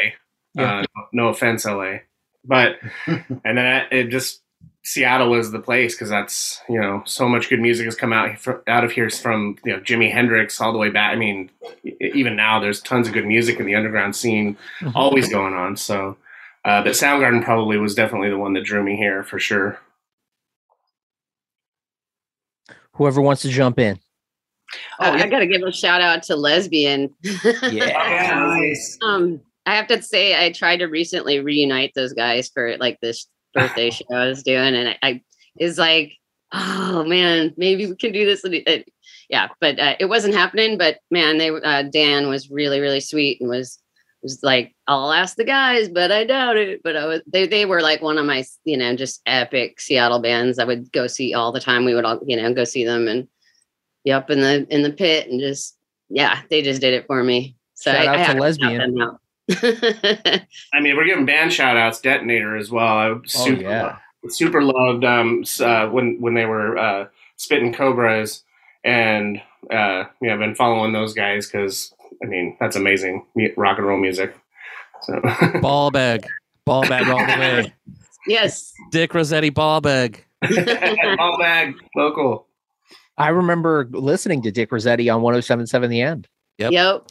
Yeah. 0.55 0.79
Uh, 0.79 1.01
no 1.13 1.27
offense, 1.27 1.65
LA, 1.65 1.99
but 2.43 2.77
and 3.07 3.25
then 3.43 3.59
I, 3.59 3.87
it 3.91 4.09
just 4.09 4.41
Seattle 4.89 5.29
was 5.29 5.51
the 5.51 5.59
place 5.59 5.93
because 5.93 6.09
that's 6.09 6.61
you 6.67 6.81
know 6.81 7.03
so 7.05 7.29
much 7.29 7.47
good 7.47 7.59
music 7.59 7.85
has 7.85 7.93
come 7.93 8.11
out 8.11 8.39
fr- 8.39 8.63
out 8.65 8.83
of 8.83 8.91
here 8.91 9.07
from 9.11 9.55
you 9.63 9.71
know 9.71 9.79
Jimi 9.81 10.11
Hendrix 10.11 10.59
all 10.59 10.71
the 10.71 10.79
way 10.79 10.89
back. 10.89 11.11
I 11.11 11.15
mean, 11.15 11.51
even 12.01 12.35
now 12.35 12.59
there's 12.59 12.81
tons 12.81 13.07
of 13.07 13.13
good 13.13 13.27
music 13.27 13.59
in 13.59 13.67
the 13.67 13.75
underground 13.75 14.15
scene 14.15 14.57
always 14.95 15.29
going 15.29 15.53
on. 15.53 15.77
So, 15.77 16.17
uh, 16.65 16.81
but 16.81 16.93
Soundgarden 16.93 17.43
probably 17.43 17.77
was 17.77 17.93
definitely 17.93 18.31
the 18.31 18.39
one 18.39 18.53
that 18.53 18.63
drew 18.63 18.81
me 18.81 18.95
here 18.95 19.23
for 19.23 19.37
sure. 19.37 19.79
Whoever 22.93 23.21
wants 23.21 23.43
to 23.43 23.49
jump 23.49 23.77
in. 23.77 23.99
Uh, 24.99 25.11
I 25.19 25.27
got 25.27 25.39
to 25.39 25.47
give 25.47 25.61
a 25.61 25.71
shout 25.71 26.01
out 26.01 26.23
to 26.23 26.35
Lesbian. 26.35 27.13
Yeah. 27.61 28.55
Nice. 28.59 28.97
um, 29.03 29.39
I 29.67 29.75
have 29.75 29.85
to 29.87 30.01
say, 30.01 30.43
I 30.43 30.51
tried 30.51 30.77
to 30.77 30.85
recently 30.85 31.39
reunite 31.41 31.91
those 31.93 32.13
guys 32.13 32.49
for 32.49 32.75
like 32.77 32.99
this 33.01 33.27
birthday 33.53 33.89
show 33.91 34.05
I 34.11 34.27
was 34.27 34.43
doing, 34.43 34.75
and 34.75 34.89
I, 34.89 34.97
I 35.01 35.21
is 35.59 35.77
like, 35.77 36.13
oh 36.51 37.03
man, 37.05 37.53
maybe 37.57 37.85
we 37.85 37.95
can 37.95 38.11
do 38.11 38.25
this. 38.25 38.43
And 38.43 38.85
yeah, 39.29 39.49
but 39.59 39.79
uh, 39.79 39.95
it 39.99 40.05
wasn't 40.05 40.35
happening. 40.35 40.77
But 40.77 40.99
man, 41.11 41.37
they 41.37 41.49
uh, 41.49 41.83
Dan 41.83 42.29
was 42.29 42.49
really 42.49 42.79
really 42.79 43.01
sweet 43.01 43.39
and 43.41 43.49
was 43.49 43.79
was 44.21 44.43
like, 44.43 44.75
I'll 44.87 45.13
ask 45.13 45.37
the 45.37 45.45
guys, 45.45 45.87
but 45.87 46.11
I 46.11 46.25
doubt 46.25 46.57
it. 46.57 46.81
But 46.83 46.97
I 46.97 47.05
was 47.05 47.21
they 47.27 47.47
they 47.47 47.65
were 47.65 47.81
like 47.81 48.01
one 48.01 48.17
of 48.17 48.25
my 48.25 48.43
you 48.65 48.77
know 48.77 48.95
just 48.95 49.21
epic 49.25 49.79
Seattle 49.79 50.19
bands 50.19 50.59
I 50.59 50.65
would 50.65 50.91
go 50.91 51.07
see 51.07 51.33
all 51.33 51.51
the 51.51 51.61
time. 51.61 51.85
We 51.85 51.93
would 51.93 52.05
all 52.05 52.19
you 52.25 52.37
know 52.37 52.53
go 52.53 52.63
see 52.63 52.85
them 52.85 53.07
and 53.07 53.27
be 54.03 54.11
up 54.11 54.29
in 54.29 54.41
the 54.41 54.67
in 54.69 54.83
the 54.83 54.91
pit 54.91 55.29
and 55.29 55.39
just 55.39 55.77
yeah, 56.09 56.41
they 56.49 56.61
just 56.61 56.81
did 56.81 56.93
it 56.93 57.05
for 57.07 57.23
me. 57.23 57.55
So 57.75 57.91
Shout 57.91 58.07
I, 58.07 58.23
out 58.23 58.29
I 58.29 58.33
to 58.33 58.39
Lesbian. 58.39 58.95
Them 59.49 59.99
out. 60.25 60.41
I 60.73 60.79
mean, 60.79 60.95
we're 60.95 61.05
giving 61.05 61.25
band 61.25 61.51
shout 61.53 61.77
outs, 61.77 61.99
Detonator 62.01 62.55
as 62.57 62.69
well. 62.71 62.85
I 62.87 63.15
super, 63.25 63.57
Oh, 63.65 63.69
yeah. 63.69 63.97
super 64.29 64.61
loved 64.61 65.03
um, 65.03 65.43
uh, 65.59 65.87
when 65.87 66.17
when 66.21 66.33
they 66.33 66.45
were 66.45 66.77
uh, 66.77 67.07
spitting 67.35 67.73
Cobras, 67.73 68.43
and 68.83 69.41
uh, 69.71 70.05
yeah, 70.21 70.33
I've 70.33 70.39
been 70.39 70.55
following 70.55 70.93
those 70.93 71.13
guys 71.13 71.47
because 71.47 71.93
I 72.23 72.27
mean 72.27 72.57
that's 72.59 72.75
amazing 72.75 73.25
rock 73.57 73.77
and 73.77 73.87
roll 73.87 73.99
music. 73.99 74.35
So 75.01 75.21
Ball 75.61 75.91
bag. 75.91 76.27
Ball 76.65 76.87
bag 76.87 77.07
all 77.07 77.17
the 77.25 77.39
way. 77.39 77.73
yes. 78.27 78.73
Dick 78.91 79.13
Rossetti 79.13 79.49
ball 79.49 79.81
bag. 79.81 80.23
all 81.19 81.37
bag 81.39 81.73
local. 81.95 82.45
I 83.17 83.29
remember 83.29 83.87
listening 83.91 84.41
to 84.43 84.51
Dick 84.51 84.71
Rossetti 84.71 85.09
on 85.09 85.21
1077 85.21 85.89
The 85.89 86.01
End. 86.01 86.27
Yep. 86.57 86.71
Yep. 86.71 87.07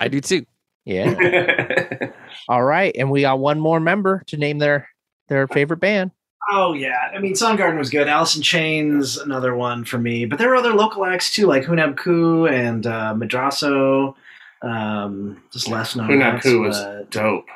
I 0.00 0.08
do 0.08 0.20
too. 0.20 0.44
Yeah. 0.86 2.10
All 2.48 2.62
right. 2.64 2.94
And 2.96 3.10
we 3.10 3.20
got 3.22 3.38
one 3.38 3.60
more 3.60 3.80
member 3.80 4.22
to 4.28 4.36
name 4.38 4.58
their 4.58 4.88
their 5.28 5.46
favorite 5.48 5.80
band. 5.80 6.12
Oh 6.48 6.74
yeah, 6.74 7.10
I 7.12 7.18
mean 7.18 7.32
Soundgarden 7.34 7.76
was 7.76 7.90
good. 7.90 8.06
Alice 8.08 8.36
in 8.36 8.42
Chains, 8.42 9.16
another 9.18 9.56
one 9.56 9.84
for 9.84 9.98
me. 9.98 10.26
But 10.26 10.38
there 10.38 10.48
were 10.48 10.54
other 10.56 10.72
local 10.72 11.04
acts 11.04 11.34
too, 11.34 11.46
like 11.46 11.64
Hunab 11.64 11.96
Ku 11.96 12.46
and 12.46 12.86
uh, 12.86 13.14
Madraso. 13.16 14.14
Um, 14.62 15.42
just 15.52 15.68
less 15.68 15.96
known. 15.96 16.08
Hunab 16.08 16.34
acts, 16.34 16.44
Ku 16.44 16.60
was 16.62 16.80
but, 16.80 17.10
dope. 17.10 17.46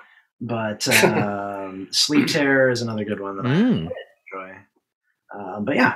but 0.41 0.89
um, 1.05 1.87
Sleep 1.93 2.27
Terror 2.27 2.69
is 2.71 2.83
another 2.83 3.05
good 3.05 3.21
one 3.21 3.37
that 3.37 3.45
Mm, 3.45 3.89
I 3.89 4.39
enjoy. 4.49 4.57
Um, 5.39 5.65
but 5.65 5.77
yeah, 5.77 5.95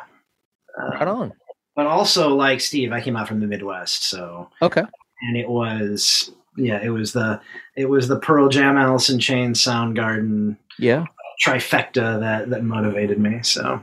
uh, 0.81 0.91
right 0.91 1.09
on. 1.09 1.33
but 1.75 1.87
also 1.87 2.29
like 2.37 2.61
Steve, 2.61 2.93
I 2.93 3.01
came 3.01 3.17
out 3.17 3.27
from 3.27 3.41
the 3.41 3.49
Midwest, 3.49 4.05
so 4.09 4.51
Okay. 4.63 4.83
and 5.23 5.37
it 5.37 5.49
was 5.49 6.31
yeah, 6.57 6.81
it 6.83 6.91
was 6.91 7.13
the 7.13 7.41
it 7.77 7.87
was 7.89 8.09
the 8.09 8.19
Pearl 8.19 8.49
Jam, 8.49 8.77
Alice 8.77 9.11
in 9.11 9.19
Chains, 9.19 9.63
Soundgarden 9.63 10.57
Yeah. 10.79 11.05
trifecta 11.45 12.21
that 12.21 12.51
that 12.51 12.65
motivated 12.65 13.19
me. 13.19 13.41
So 13.43 13.83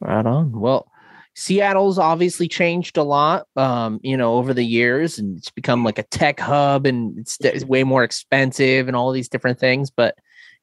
Right 0.00 0.26
on. 0.26 0.52
Well, 0.52 0.90
Seattle's 1.34 1.98
obviously 1.98 2.46
changed 2.46 2.96
a 2.96 3.02
lot, 3.02 3.46
um, 3.56 3.98
you 4.02 4.16
know, 4.16 4.34
over 4.34 4.52
the 4.54 4.64
years, 4.64 5.18
and 5.18 5.38
it's 5.38 5.50
become 5.50 5.82
like 5.82 5.98
a 5.98 6.04
tech 6.04 6.38
hub, 6.38 6.86
and 6.86 7.18
it's, 7.18 7.38
it's 7.40 7.64
way 7.64 7.82
more 7.84 8.04
expensive, 8.04 8.86
and 8.86 8.96
all 8.96 9.10
these 9.12 9.28
different 9.28 9.58
things. 9.58 9.90
But 9.90 10.16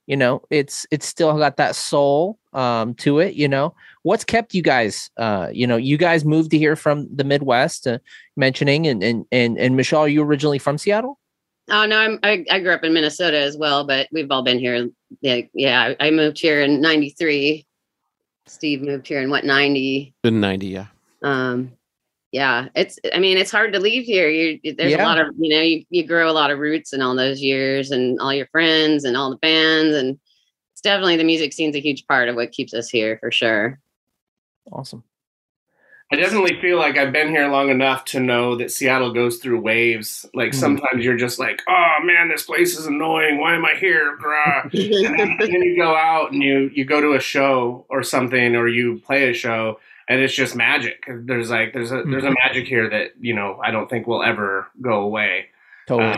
you 0.08 0.16
know, 0.16 0.42
it's 0.50 0.86
it's 0.92 1.06
still 1.06 1.38
got 1.38 1.58
that 1.58 1.76
soul 1.76 2.38
um, 2.54 2.94
to 2.96 3.20
it. 3.20 3.36
You 3.36 3.48
know, 3.48 3.74
what's 4.04 4.24
kept 4.24 4.54
you 4.54 4.62
guys? 4.62 5.10
Uh, 5.18 5.50
you 5.52 5.66
know, 5.68 5.78
you 5.78 5.98
guys 5.98 6.26
moved 6.26 6.52
here 6.52 6.76
from 6.76 7.08
the 7.16 7.24
Midwest, 7.24 7.88
uh, 7.88 8.00
mentioning, 8.36 8.88
and 8.88 9.04
and 9.04 9.26
and 9.32 9.58
and 9.58 9.76
Michelle, 9.76 10.02
are 10.02 10.08
you 10.08 10.24
originally 10.24 10.60
from 10.60 10.78
Seattle? 10.78 11.20
Oh 11.70 11.86
no, 11.86 11.98
I'm, 11.98 12.20
I 12.24 12.44
I 12.50 12.60
grew 12.60 12.72
up 12.74 12.84
in 12.84 12.94
Minnesota 12.94 13.40
as 13.40 13.56
well, 13.58 13.86
but 13.86 14.08
we've 14.12 14.30
all 14.32 14.44
been 14.44 14.60
here. 14.60 14.90
Yeah, 15.22 15.42
yeah. 15.54 15.94
I 16.00 16.08
I 16.08 16.12
moved 16.12 16.40
here 16.40 16.62
in 16.62 16.82
'93. 16.82 17.66
Steve 18.48 18.82
moved 18.82 19.08
here 19.08 19.22
in 19.22 19.30
what 19.30 19.46
'90. 19.46 20.14
In 20.24 20.40
90, 20.42 20.68
yeah. 20.68 20.88
Um, 21.22 21.72
yeah, 22.32 22.68
it's. 22.76 22.98
I 23.14 23.20
mean, 23.20 23.38
it's 23.38 23.52
hard 23.52 23.72
to 23.74 23.80
leave 23.80 24.04
here. 24.04 24.28
You 24.30 24.60
there's 24.76 24.92
Yeah. 24.92 25.04
a 25.04 25.06
lot 25.06 25.20
of 25.20 25.28
you 25.38 25.56
know 25.56 25.62
you, 25.62 25.86
you 25.90 26.06
grow 26.06 26.30
a 26.30 26.34
lot 26.34 26.50
of 26.52 26.60
roots 26.60 26.92
in 26.94 27.02
all 27.02 27.16
those 27.16 27.42
years 27.42 27.92
and 27.92 28.20
all 28.20 28.34
your 28.34 28.48
friends 28.48 29.06
and 29.06 29.16
all 29.16 29.30
the 29.30 29.38
bands 29.38 29.96
and 29.96 30.20
it's 30.82 30.90
definitely 30.90 31.16
the 31.16 31.24
music 31.24 31.54
scene's 31.54 31.76
a 31.76 31.80
huge 31.80 32.08
part 32.08 32.28
of 32.28 32.36
what 32.36 32.52
keeps 32.52 32.74
us 32.74 32.90
here 32.90 33.18
for 33.20 33.32
sure. 33.32 33.80
Awesome. 34.72 35.04
I 36.12 36.16
definitely 36.16 36.60
feel 36.60 36.78
like 36.80 36.98
I've 36.98 37.14
been 37.14 37.30
here 37.30 37.48
long 37.50 37.70
enough 37.70 38.04
to 38.06 38.20
know 38.20 38.56
that 38.56 38.72
Seattle 38.72 39.14
goes 39.14 39.38
through 39.38 39.62
waves. 39.62 40.26
Like 40.34 40.52
Mhm. 40.54 40.56
sometimes 40.56 41.06
you're 41.06 41.16
just 41.18 41.38
like, 41.38 41.62
oh 41.70 41.94
man, 42.04 42.30
this 42.30 42.44
place 42.44 42.78
is 42.80 42.88
annoying. 42.88 43.38
Why 43.40 43.54
am 43.56 43.64
I 43.64 43.76
here? 43.80 44.18
And, 44.18 44.72
then, 44.74 45.20
and 45.20 45.40
then 45.40 45.52
you 45.62 45.78
go 45.78 45.96
out 45.96 46.32
and 46.32 46.42
you 46.42 46.72
you 46.74 46.84
go 46.84 47.00
to 47.00 47.14
a 47.14 47.20
show 47.20 47.86
or 47.88 48.02
something, 48.02 48.56
or 48.56 48.68
you 48.68 49.00
play 49.06 49.30
a 49.30 49.34
show, 49.34 49.80
and 50.10 50.20
it's 50.20 50.34
just 50.34 50.56
magic. 50.56 51.06
There's 51.08 51.52
like 51.52 51.74
there's 51.74 51.92
a 51.92 52.02
there's 52.04 52.24
a 52.26 52.34
magic 52.44 52.68
here 52.68 52.90
that 52.90 53.12
you 53.20 53.36
know 53.36 53.60
I 53.64 53.70
don't 53.72 53.88
think 53.90 54.08
will 54.08 54.24
ever 54.24 54.68
go 54.82 55.02
away. 55.02 55.46
Totally. 55.88 56.14
Uh, 56.14 56.18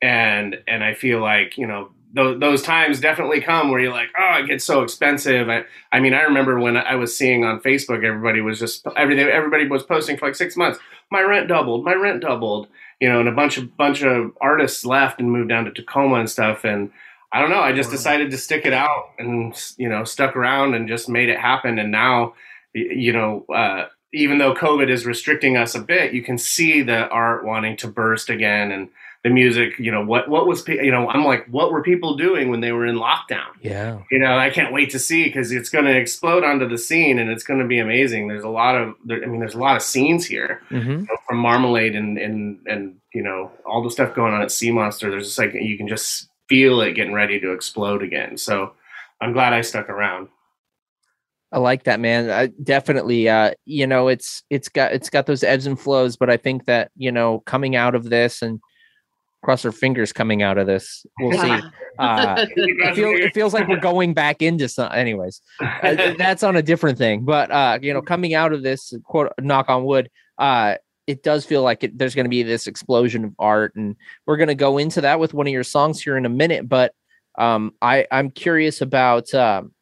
and 0.00 0.56
and 0.66 0.82
I 0.82 0.94
feel 0.94 1.20
like 1.20 1.58
you 1.58 1.66
know 1.66 1.90
those 2.12 2.40
those 2.40 2.62
times 2.62 3.00
definitely 3.00 3.40
come 3.40 3.70
where 3.70 3.80
you're 3.80 3.92
like, 3.92 4.08
oh, 4.18 4.38
it 4.38 4.46
gets 4.46 4.64
so 4.64 4.82
expensive. 4.82 5.48
I 5.48 5.64
I 5.92 6.00
mean, 6.00 6.14
I 6.14 6.22
remember 6.22 6.58
when 6.58 6.76
I 6.76 6.94
was 6.94 7.16
seeing 7.16 7.44
on 7.44 7.60
Facebook, 7.60 8.04
everybody 8.04 8.40
was 8.40 8.58
just 8.58 8.86
everything. 8.96 9.26
Everybody 9.26 9.68
was 9.68 9.82
posting 9.82 10.16
for 10.16 10.26
like 10.26 10.34
six 10.34 10.56
months. 10.56 10.78
My 11.10 11.22
rent 11.22 11.48
doubled. 11.48 11.84
My 11.84 11.94
rent 11.94 12.22
doubled. 12.22 12.68
You 13.00 13.08
know, 13.08 13.20
and 13.20 13.28
a 13.28 13.32
bunch 13.32 13.58
of 13.58 13.76
bunch 13.76 14.02
of 14.02 14.32
artists 14.40 14.84
left 14.84 15.20
and 15.20 15.30
moved 15.30 15.50
down 15.50 15.66
to 15.66 15.70
Tacoma 15.70 16.16
and 16.16 16.30
stuff. 16.30 16.64
And 16.64 16.90
I 17.32 17.40
don't 17.40 17.50
know. 17.50 17.60
I 17.60 17.72
just 17.72 17.90
decided 17.90 18.30
to 18.30 18.38
stick 18.38 18.64
it 18.64 18.72
out 18.72 19.10
and 19.18 19.54
you 19.76 19.88
know 19.88 20.04
stuck 20.04 20.34
around 20.34 20.74
and 20.74 20.88
just 20.88 21.08
made 21.08 21.28
it 21.28 21.38
happen. 21.38 21.78
And 21.78 21.92
now, 21.92 22.34
you 22.74 23.12
know. 23.12 23.44
Uh, 23.52 23.86
even 24.14 24.38
though 24.38 24.54
COVID 24.54 24.88
is 24.88 25.04
restricting 25.04 25.58
us 25.58 25.74
a 25.74 25.80
bit, 25.80 26.14
you 26.14 26.22
can 26.22 26.38
see 26.38 26.80
the 26.80 27.08
art 27.08 27.44
wanting 27.44 27.76
to 27.76 27.88
burst 27.88 28.30
again, 28.30 28.72
and 28.72 28.88
the 29.24 29.30
music. 29.30 29.78
You 29.78 29.90
know 29.90 30.04
what? 30.04 30.28
What 30.28 30.46
was 30.46 30.66
you 30.68 30.90
know? 30.90 31.08
I'm 31.08 31.24
like, 31.24 31.46
what 31.48 31.72
were 31.72 31.82
people 31.82 32.16
doing 32.16 32.50
when 32.50 32.60
they 32.60 32.72
were 32.72 32.86
in 32.86 32.96
lockdown? 32.96 33.48
yeah. 33.60 33.98
You 34.10 34.18
know, 34.18 34.36
I 34.36 34.50
can't 34.50 34.72
wait 34.72 34.90
to 34.90 34.98
see 34.98 35.24
because 35.24 35.50
it's 35.52 35.70
going 35.70 35.84
to 35.86 35.96
explode 35.96 36.44
onto 36.44 36.68
the 36.68 36.78
scene, 36.78 37.18
and 37.18 37.30
it's 37.30 37.42
going 37.42 37.60
to 37.60 37.66
be 37.66 37.78
amazing. 37.78 38.28
There's 38.28 38.44
a 38.44 38.48
lot 38.48 38.76
of, 38.76 38.94
there, 39.04 39.22
I 39.22 39.26
mean, 39.26 39.40
there's 39.40 39.54
a 39.54 39.58
lot 39.58 39.76
of 39.76 39.82
scenes 39.82 40.26
here 40.26 40.62
hmm 40.68 40.78
you 40.78 40.96
know, 40.98 41.16
from 41.26 41.38
Marmalade 41.38 41.96
and 41.96 42.18
and 42.18 42.58
and 42.66 42.96
you 43.12 43.22
know 43.22 43.50
all 43.66 43.82
the 43.82 43.90
stuff 43.90 44.14
going 44.14 44.34
on 44.34 44.42
at 44.42 44.52
Sea 44.52 44.70
Monster. 44.70 45.10
There's 45.10 45.26
just 45.26 45.38
like 45.38 45.54
you 45.54 45.76
can 45.76 45.88
just 45.88 46.28
feel 46.48 46.80
it 46.80 46.94
getting 46.94 47.12
ready 47.12 47.38
to 47.40 47.52
explode 47.52 48.02
again. 48.02 48.36
So 48.36 48.72
I'm 49.20 49.32
glad 49.32 49.52
I 49.52 49.60
stuck 49.62 49.88
around. 49.88 50.28
I 51.50 51.58
like 51.58 51.84
that, 51.84 51.98
man. 51.98 52.30
I 52.30 52.48
definitely, 52.62 53.28
uh, 53.28 53.52
you 53.64 53.86
know, 53.86 54.08
it's 54.08 54.42
it's 54.50 54.68
got 54.68 54.92
it's 54.92 55.08
got 55.08 55.26
those 55.26 55.42
ebbs 55.42 55.66
and 55.66 55.80
flows, 55.80 56.16
but 56.16 56.28
I 56.28 56.36
think 56.36 56.66
that 56.66 56.90
you 56.96 57.10
know, 57.10 57.40
coming 57.40 57.74
out 57.74 57.94
of 57.94 58.10
this 58.10 58.42
and 58.42 58.60
cross 59.42 59.64
our 59.64 59.72
fingers 59.72 60.12
coming 60.12 60.42
out 60.42 60.58
of 60.58 60.66
this, 60.66 61.04
we'll 61.20 61.40
see. 61.40 61.60
Uh, 61.98 62.46
it, 62.56 62.94
feel, 62.94 63.08
it 63.08 63.34
feels 63.34 63.52
like 63.52 63.66
we're 63.66 63.76
going 63.76 64.14
back 64.14 64.40
into 64.40 64.68
some. 64.68 64.88
Anyways, 64.92 65.42
uh, 65.60 66.14
that's 66.16 66.44
on 66.44 66.54
a 66.54 66.62
different 66.62 66.96
thing. 66.96 67.24
But 67.24 67.50
uh, 67.50 67.80
you 67.82 67.92
know, 67.92 68.00
coming 68.00 68.34
out 68.34 68.52
of 68.52 68.62
this, 68.62 68.92
quote 69.02 69.32
knock 69.40 69.68
on 69.68 69.84
wood, 69.84 70.08
uh, 70.38 70.76
it 71.08 71.24
does 71.24 71.44
feel 71.44 71.62
like 71.62 71.82
it, 71.82 71.98
there's 71.98 72.14
going 72.14 72.24
to 72.24 72.30
be 72.30 72.44
this 72.44 72.68
explosion 72.68 73.24
of 73.24 73.34
art, 73.38 73.74
and 73.74 73.96
we're 74.26 74.36
going 74.36 74.46
to 74.46 74.54
go 74.54 74.78
into 74.78 75.00
that 75.00 75.18
with 75.18 75.34
one 75.34 75.48
of 75.48 75.52
your 75.52 75.64
songs 75.64 76.00
here 76.00 76.16
in 76.16 76.24
a 76.24 76.28
minute. 76.28 76.68
But 76.68 76.92
um, 77.36 77.72
I 77.82 78.06
I'm 78.12 78.30
curious 78.30 78.80
about 78.80 79.34
um, 79.34 79.72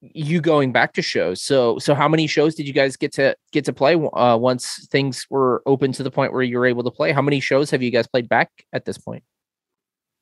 you 0.00 0.40
going 0.40 0.72
back 0.72 0.92
to 0.94 1.02
shows. 1.02 1.42
So 1.42 1.78
so 1.78 1.94
how 1.94 2.08
many 2.08 2.26
shows 2.26 2.54
did 2.54 2.66
you 2.66 2.72
guys 2.72 2.96
get 2.96 3.12
to 3.14 3.36
get 3.52 3.64
to 3.64 3.72
play 3.72 3.94
uh, 3.94 4.36
once 4.36 4.86
things 4.90 5.26
were 5.30 5.62
open 5.66 5.92
to 5.92 6.02
the 6.02 6.10
point 6.10 6.32
where 6.32 6.42
you 6.42 6.58
were 6.58 6.66
able 6.66 6.84
to 6.84 6.90
play? 6.90 7.12
How 7.12 7.22
many 7.22 7.40
shows 7.40 7.70
have 7.70 7.82
you 7.82 7.90
guys 7.90 8.06
played 8.06 8.28
back 8.28 8.50
at 8.72 8.84
this 8.84 8.98
point? 8.98 9.24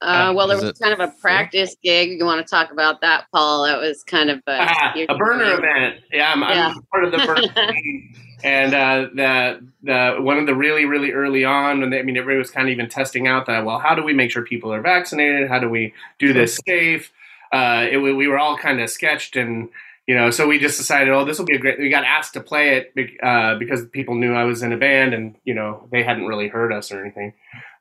Uh, 0.03 0.33
well, 0.37 0.47
there 0.47 0.57
was 0.57 0.65
it 0.65 0.79
kind 0.81 0.93
of 0.93 1.01
a 1.01 1.11
practice 1.21 1.75
gig. 1.83 2.19
You 2.19 2.25
want 2.27 2.47
to 2.47 2.51
talk 2.51 2.71
about 2.71 3.01
that, 3.01 3.25
Paul? 3.33 3.65
That 3.65 3.79
was 3.79 4.03
kind 4.05 4.29
of 4.29 4.39
a, 4.47 4.59
Ah, 4.61 4.95
a 5.09 5.17
burner 5.17 5.55
event. 5.55 6.01
Yeah, 6.13 6.33
I'm, 6.33 6.43
Yeah. 6.43 6.75
I'm 6.77 6.83
part 6.93 7.05
of 7.05 7.13
the 7.13 7.19
burner. 7.19 7.73
and 8.45 8.75
uh, 8.75 9.09
the 9.15 9.67
the 9.83 10.17
one 10.21 10.37
of 10.37 10.47
the 10.47 10.55
really 10.55 10.85
really 10.85 11.13
early 11.13 11.45
on, 11.45 11.81
when 11.81 11.91
they, 11.91 11.99
I 11.99 12.03
mean 12.03 12.17
everybody 12.17 12.39
was 12.39 12.51
kind 12.51 12.69
of 12.69 12.73
even 12.73 12.89
testing 12.91 13.27
out 13.27 13.47
that. 13.47 13.65
Well, 13.65 13.79
how 13.79 13.95
do 13.95 14.03
we 14.03 14.13
make 14.13 14.31
sure 14.31 14.43
people 14.43 14.73
are 14.73 14.83
vaccinated? 14.83 15.49
How 15.49 15.59
do 15.59 15.69
we 15.69 15.95
do 16.19 16.33
this 16.35 16.59
safe? 16.67 17.11
Uh, 17.53 17.87
it, 17.91 17.97
we 17.99 18.29
were 18.29 18.39
all 18.39 18.57
kind 18.57 18.81
of 18.81 18.91
sketched 18.91 19.37
and. 19.37 19.69
You 20.09 20.15
know, 20.15 20.31
so 20.31 20.47
we 20.47 20.61
just 20.61 20.79
decided, 20.79 21.13
oh, 21.13 21.25
this 21.25 21.37
will 21.37 21.47
be 21.47 21.57
a 21.57 21.59
great. 21.59 21.81
We 21.81 21.89
got 21.89 22.05
asked 22.05 22.35
to 22.35 22.41
play 22.41 22.77
it 22.77 22.95
bec- 22.95 23.21
uh, 23.25 23.57
because 23.57 23.85
people 23.89 24.15
knew 24.15 24.35
I 24.35 24.45
was 24.45 24.63
in 24.63 24.73
a 24.73 24.77
band, 24.77 25.13
and 25.15 25.35
you 25.43 25.53
know 25.53 25.89
they 25.91 26.05
hadn't 26.05 26.27
really 26.27 26.47
heard 26.47 26.73
us 26.73 26.93
or 26.93 27.03
anything. 27.03 27.33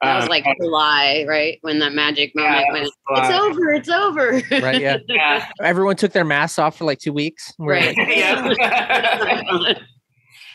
That 0.01 0.15
was 0.15 0.25
Uh, 0.25 0.29
like 0.29 0.43
July, 0.59 1.23
right? 1.27 1.59
When 1.61 1.77
that 1.77 1.93
magic 1.93 2.35
moment 2.35 2.65
that 2.65 2.73
when 2.73 2.81
was 2.81 2.91
it's 3.29 3.39
over, 3.39 3.73
it's 3.73 3.89
over. 3.89 4.41
Right, 4.59 4.81
yeah. 4.81 4.97
yeah, 5.07 5.47
Everyone 5.61 5.97
took 5.97 6.13
their 6.13 6.25
masks 6.25 6.57
off 6.57 6.79
for 6.79 6.85
like 6.85 6.97
two 6.97 7.13
weeks. 7.13 7.53
Right. 7.59 7.95
like, 7.95 8.07
yeah. 8.17 9.73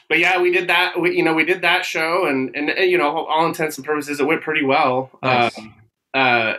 but 0.08 0.18
yeah, 0.18 0.40
we 0.42 0.50
did 0.50 0.68
that. 0.68 1.00
We, 1.00 1.16
you 1.16 1.22
know, 1.22 1.34
we 1.34 1.44
did 1.44 1.62
that 1.62 1.84
show, 1.84 2.26
and 2.26 2.50
and 2.56 2.70
uh, 2.70 2.82
you 2.82 2.98
know, 2.98 3.26
all 3.26 3.46
intents 3.46 3.76
and 3.78 3.86
purposes, 3.86 4.18
it 4.18 4.26
went 4.26 4.42
pretty 4.42 4.64
well. 4.64 5.10
Nice. 5.22 5.56
Um, 5.56 5.74
uh, 6.14 6.54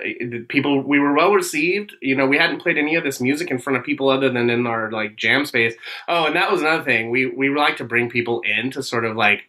people, 0.50 0.82
we 0.82 1.00
were 1.00 1.14
well 1.14 1.34
received. 1.34 1.94
You 2.02 2.16
know, 2.16 2.26
we 2.26 2.38
hadn't 2.38 2.62
played 2.62 2.78
any 2.78 2.96
of 2.96 3.04
this 3.04 3.20
music 3.20 3.52
in 3.52 3.60
front 3.60 3.78
of 3.78 3.84
people 3.84 4.10
other 4.10 4.30
than 4.30 4.50
in 4.50 4.66
our 4.66 4.90
like 4.92 5.16
jam 5.18 5.46
space. 5.46 5.74
Oh, 6.08 6.26
and 6.26 6.36
that 6.36 6.52
was 6.52 6.62
another 6.62 6.84
thing. 6.84 7.10
We 7.10 7.26
we 7.28 7.50
like 7.50 7.78
to 7.78 7.84
bring 7.84 8.10
people 8.10 8.42
in 8.42 8.72
to 8.72 8.82
sort 8.84 9.04
of 9.06 9.16
like 9.18 9.42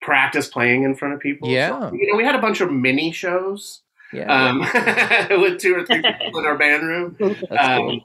practice 0.00 0.48
playing 0.48 0.84
in 0.84 0.94
front 0.94 1.14
of 1.14 1.20
people. 1.20 1.48
So, 1.48 1.52
Yeah. 1.52 1.90
you 1.92 2.10
know, 2.10 2.16
we 2.16 2.24
had 2.24 2.34
a 2.34 2.40
bunch 2.40 2.60
of 2.60 2.70
mini 2.72 3.12
shows 3.12 3.82
yeah, 4.12 4.32
um, 4.32 4.60
with 5.42 5.60
two 5.60 5.74
or 5.76 5.84
three 5.84 6.02
people 6.02 6.38
in 6.40 6.46
our 6.46 6.56
band 6.56 6.86
room. 6.86 7.16
that's 7.18 7.78
cool. 7.78 8.00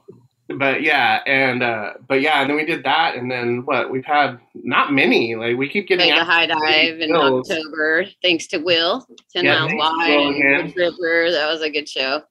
But 0.48 0.82
yeah, 0.82 1.22
and 1.26 1.62
uh, 1.62 1.94
but 2.06 2.20
yeah, 2.20 2.40
and 2.40 2.48
then 2.48 2.56
we 2.56 2.64
did 2.64 2.84
that, 2.84 3.16
and 3.16 3.28
then 3.28 3.62
what? 3.64 3.90
We've 3.90 4.04
had 4.04 4.38
not 4.54 4.92
many. 4.92 5.34
Like 5.34 5.56
we 5.56 5.68
keep 5.68 5.88
getting 5.88 6.06
Played 6.08 6.20
the 6.20 6.24
high 6.24 6.46
dive 6.46 7.00
in 7.00 7.10
Bills. 7.10 7.50
October, 7.50 8.04
thanks 8.22 8.46
to 8.48 8.58
Will. 8.58 9.04
Ten 9.32 9.44
Yeah, 9.44 9.66
miles 9.66 9.72
wide, 9.74 10.16
Will 10.16 10.42
and 10.42 10.76
River. 10.76 11.32
That 11.32 11.50
was 11.50 11.62
a 11.62 11.70
good 11.70 11.88
show. 11.88 12.22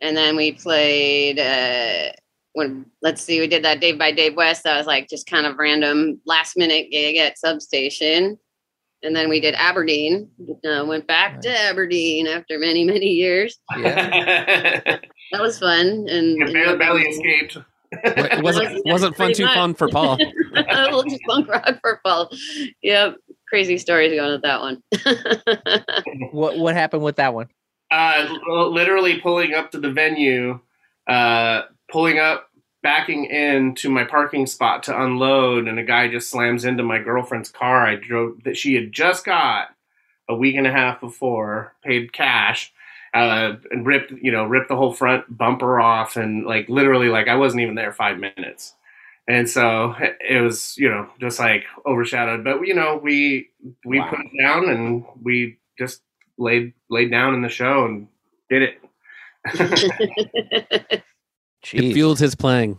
And 0.00 0.16
then 0.16 0.36
we 0.36 0.52
played. 0.52 1.38
Uh, 1.38 2.12
when 2.54 2.86
let's 3.02 3.22
see, 3.22 3.38
we 3.40 3.46
did 3.46 3.64
that 3.64 3.80
Dave 3.80 3.98
by 3.98 4.10
Dave 4.10 4.36
West. 4.36 4.64
That 4.64 4.76
was 4.76 4.86
like 4.86 5.08
just 5.08 5.28
kind 5.28 5.46
of 5.46 5.56
random 5.56 6.20
last 6.26 6.56
minute 6.56 6.88
gig 6.90 7.16
at 7.18 7.38
Substation. 7.38 8.36
And 9.04 9.14
then 9.14 9.28
we 9.28 9.38
did 9.38 9.54
Aberdeen. 9.54 10.28
Uh, 10.64 10.84
went 10.86 11.06
back 11.06 11.40
to 11.42 11.50
Aberdeen 11.50 12.26
after 12.26 12.58
many 12.58 12.84
many 12.84 13.10
years. 13.10 13.58
yeah. 13.78 14.98
That 15.32 15.40
was 15.40 15.58
fun. 15.58 16.06
And, 16.08 16.38
Yeah, 16.38 16.44
and 16.44 16.52
barely, 16.52 16.78
barely 16.78 17.02
escaped. 17.02 17.58
It 18.02 18.42
wasn't 18.42 18.82
wasn't 18.86 19.16
fun 19.16 19.32
too 19.32 19.44
much. 19.44 19.54
fun 19.54 19.74
for 19.74 19.88
Paul. 19.88 20.18
a 20.54 20.84
little 20.84 21.04
too 21.04 21.18
punk 21.26 21.48
rock 21.48 21.78
for 21.80 22.00
Paul. 22.04 22.30
Yep, 22.82 23.16
crazy 23.48 23.78
stories 23.78 24.12
going 24.12 24.32
with 24.32 24.42
that 24.42 24.60
one. 24.60 24.82
What 26.32 26.58
what 26.58 26.74
happened 26.74 27.02
with 27.04 27.16
that 27.16 27.34
one? 27.34 27.48
Uh, 27.90 28.26
literally 28.48 29.20
pulling 29.20 29.54
up 29.54 29.70
to 29.70 29.78
the 29.78 29.90
venue, 29.90 30.58
uh, 31.06 31.62
pulling 31.90 32.18
up, 32.18 32.50
backing 32.82 33.26
into 33.26 33.88
my 33.88 34.02
parking 34.04 34.46
spot 34.46 34.82
to 34.84 35.02
unload, 35.02 35.68
and 35.68 35.78
a 35.78 35.84
guy 35.84 36.08
just 36.08 36.30
slams 36.30 36.64
into 36.64 36.82
my 36.82 36.98
girlfriend's 36.98 37.50
car. 37.50 37.86
I 37.86 37.94
drove 37.94 38.42
that 38.44 38.56
she 38.56 38.74
had 38.74 38.90
just 38.92 39.24
got 39.24 39.68
a 40.28 40.34
week 40.34 40.56
and 40.56 40.66
a 40.66 40.72
half 40.72 41.00
before, 41.00 41.74
paid 41.84 42.12
cash, 42.12 42.72
uh, 43.14 43.56
and 43.70 43.86
ripped 43.86 44.10
you 44.10 44.32
know 44.32 44.44
ripped 44.44 44.68
the 44.68 44.76
whole 44.76 44.92
front 44.92 45.24
bumper 45.36 45.80
off, 45.80 46.16
and 46.16 46.44
like 46.44 46.68
literally 46.68 47.08
like 47.08 47.28
I 47.28 47.36
wasn't 47.36 47.62
even 47.62 47.76
there 47.76 47.92
five 47.92 48.18
minutes. 48.18 48.74
And 49.26 49.48
so 49.48 49.94
it 50.20 50.42
was, 50.42 50.76
you 50.76 50.90
know, 50.90 51.08
just 51.18 51.38
like 51.38 51.64
overshadowed. 51.86 52.44
But 52.44 52.60
you 52.66 52.74
know, 52.74 53.00
we 53.02 53.48
we 53.86 53.98
Wow. 53.98 54.10
put 54.10 54.18
it 54.20 54.42
down 54.42 54.68
and 54.68 55.02
we 55.22 55.56
just 55.78 56.02
laid 56.36 56.74
laid 56.90 57.10
down 57.10 57.32
in 57.32 57.40
the 57.40 57.48
show 57.48 57.86
and 57.86 58.06
did 58.50 58.62
it. 58.62 58.80
It 61.72 61.94
fueled 61.94 62.18
his 62.18 62.34
playing. 62.34 62.78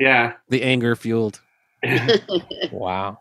yeah. 0.00 0.32
The 0.48 0.62
anger 0.62 0.96
fueled. 0.96 1.42
Wow. 2.72 3.18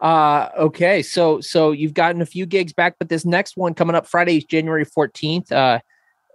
Uh 0.00 0.48
okay, 0.58 1.02
so 1.02 1.40
so 1.40 1.72
you've 1.72 1.94
gotten 1.94 2.22
a 2.22 2.26
few 2.26 2.46
gigs 2.46 2.72
back, 2.72 2.96
but 2.98 3.08
this 3.08 3.24
next 3.24 3.56
one 3.56 3.74
coming 3.74 3.94
up 3.94 4.06
Friday 4.06 4.38
is 4.38 4.44
January 4.44 4.86
14th. 4.86 5.52
Uh 5.52 5.80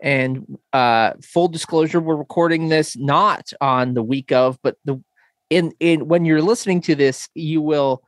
and 0.03 0.57
uh 0.73 1.13
full 1.23 1.47
disclosure, 1.47 1.99
we're 1.99 2.15
recording 2.15 2.69
this 2.69 2.95
not 2.95 3.51
on 3.61 3.93
the 3.93 4.03
week 4.03 4.31
of, 4.31 4.59
but 4.61 4.77
the 4.85 5.01
in 5.49 5.73
in 5.79 6.07
when 6.07 6.25
you're 6.25 6.41
listening 6.41 6.81
to 6.81 6.95
this, 6.95 7.27
you 7.33 7.61
will 7.61 8.03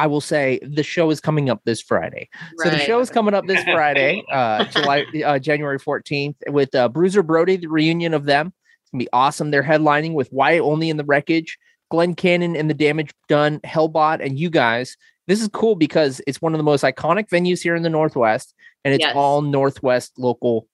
I 0.00 0.06
will 0.06 0.22
say 0.22 0.58
the 0.62 0.82
show 0.82 1.10
is 1.10 1.20
coming 1.20 1.50
up 1.50 1.60
this 1.64 1.82
Friday. 1.82 2.30
So 2.56 2.70
the 2.70 2.78
show 2.78 3.00
is 3.00 3.10
coming 3.10 3.34
up 3.34 3.46
this 3.46 3.62
Friday, 3.64 4.24
uh, 4.32 4.64
July, 4.64 5.04
uh, 5.22 5.38
January 5.38 5.78
14th, 5.78 6.36
with 6.48 6.74
uh, 6.74 6.88
Bruiser 6.88 7.22
Brody, 7.22 7.58
the 7.58 7.68
reunion 7.68 8.14
of 8.14 8.24
them. 8.24 8.54
It's 8.82 8.90
gonna 8.90 9.04
be 9.04 9.10
awesome. 9.12 9.50
They're 9.50 9.62
headlining 9.62 10.14
with 10.14 10.32
Wyatt 10.32 10.62
Olney 10.62 10.88
in 10.88 10.96
the 10.96 11.04
Wreckage, 11.04 11.58
Glenn 11.90 12.14
Cannon 12.14 12.56
and 12.56 12.70
the 12.70 12.74
Damage 12.74 13.12
Done, 13.28 13.60
Hellbot, 13.60 14.24
and 14.24 14.38
you 14.38 14.48
guys. 14.50 14.96
This 15.26 15.42
is 15.42 15.48
cool 15.48 15.76
because 15.76 16.20
it's 16.26 16.40
one 16.40 16.54
of 16.54 16.58
the 16.58 16.64
most 16.64 16.82
iconic 16.82 17.28
venues 17.28 17.62
here 17.62 17.76
in 17.76 17.82
the 17.82 17.90
Northwest, 17.90 18.54
and 18.84 18.94
it's 18.94 19.04
Yes. 19.04 19.14
all 19.14 19.42
Northwest 19.42 20.12
local, 20.18 20.66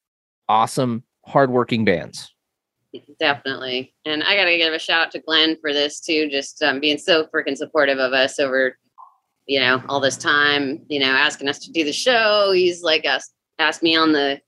awesome, 0.48 1.02
hardworking 1.26 1.84
bands. 1.84 2.32
Definitely. 3.20 3.94
And 4.04 4.22
I 4.22 4.36
got 4.36 4.44
to 4.44 4.56
give 4.56 4.72
a 4.72 4.78
shout 4.78 5.06
out 5.06 5.12
to 5.12 5.18
Glenn 5.18 5.56
for 5.60 5.72
this 5.72 6.00
too, 6.00 6.30
just 6.30 6.62
um, 6.62 6.80
being 6.80 6.98
so 6.98 7.26
freaking 7.26 7.56
supportive 7.56 7.98
of 7.98 8.12
us 8.12 8.38
over, 8.38 8.78
you 9.46 9.60
know, 9.60 9.82
all 9.88 10.00
this 10.00 10.16
time, 10.16 10.80
you 10.88 11.00
know, 11.00 11.10
asking 11.10 11.48
us 11.48 11.58
to 11.60 11.72
do 11.72 11.84
the 11.84 11.92
show. 11.92 12.52
He's 12.52 12.82
like 12.82 13.04
asked, 13.04 13.34
asked 13.58 13.82
me 13.82 13.96
on 13.96 14.12
the, 14.12 14.40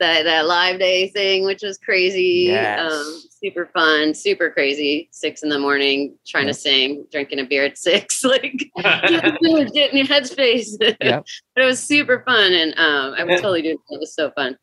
that, 0.00 0.24
that 0.24 0.46
live 0.46 0.80
day 0.80 1.10
thing, 1.10 1.44
which 1.44 1.62
was 1.62 1.78
crazy. 1.78 2.46
Yes. 2.48 2.92
Um, 2.92 3.22
super 3.42 3.66
fun, 3.72 4.14
super 4.14 4.50
crazy. 4.50 5.08
Six 5.10 5.42
in 5.42 5.48
the 5.48 5.58
morning, 5.58 6.16
trying 6.26 6.46
to 6.46 6.54
sing, 6.54 7.06
drinking 7.10 7.40
a 7.40 7.44
beer 7.44 7.64
at 7.64 7.78
six, 7.78 8.24
like 8.24 8.70
get, 8.76 9.72
get 9.72 9.92
in 9.92 9.96
your 9.98 10.06
headspace. 10.06 10.76
Yep. 11.02 11.24
but 11.54 11.64
it 11.64 11.66
was 11.66 11.82
super 11.82 12.22
fun. 12.24 12.52
And 12.52 12.74
um, 12.78 13.14
I 13.16 13.24
would 13.24 13.36
totally 13.36 13.62
do 13.62 13.70
it. 13.70 13.94
It 13.94 14.00
was 14.00 14.14
so 14.14 14.30
fun. 14.32 14.56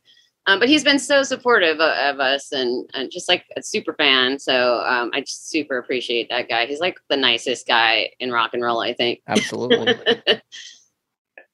Um, 0.48 0.60
but 0.60 0.70
he's 0.70 0.84
been 0.84 1.00
so 1.00 1.22
supportive 1.24 1.80
of, 1.80 2.16
of 2.16 2.20
us 2.20 2.52
and, 2.52 2.90
and 2.94 3.12
just 3.12 3.28
like 3.28 3.46
a 3.58 3.62
super 3.62 3.94
fan. 3.94 4.40
So 4.40 4.80
um, 4.86 5.12
I 5.14 5.22
just 5.22 5.50
super 5.50 5.78
appreciate 5.78 6.30
that 6.30 6.50
guy. 6.50 6.66
He's 6.66 6.80
like 6.80 6.98
the 7.10 7.18
nicest 7.18 7.68
guy 7.68 8.12
in 8.20 8.32
rock 8.32 8.52
and 8.54 8.64
roll, 8.64 8.80
I 8.80 8.94
think. 8.94 9.22
Absolutely. 9.28 9.96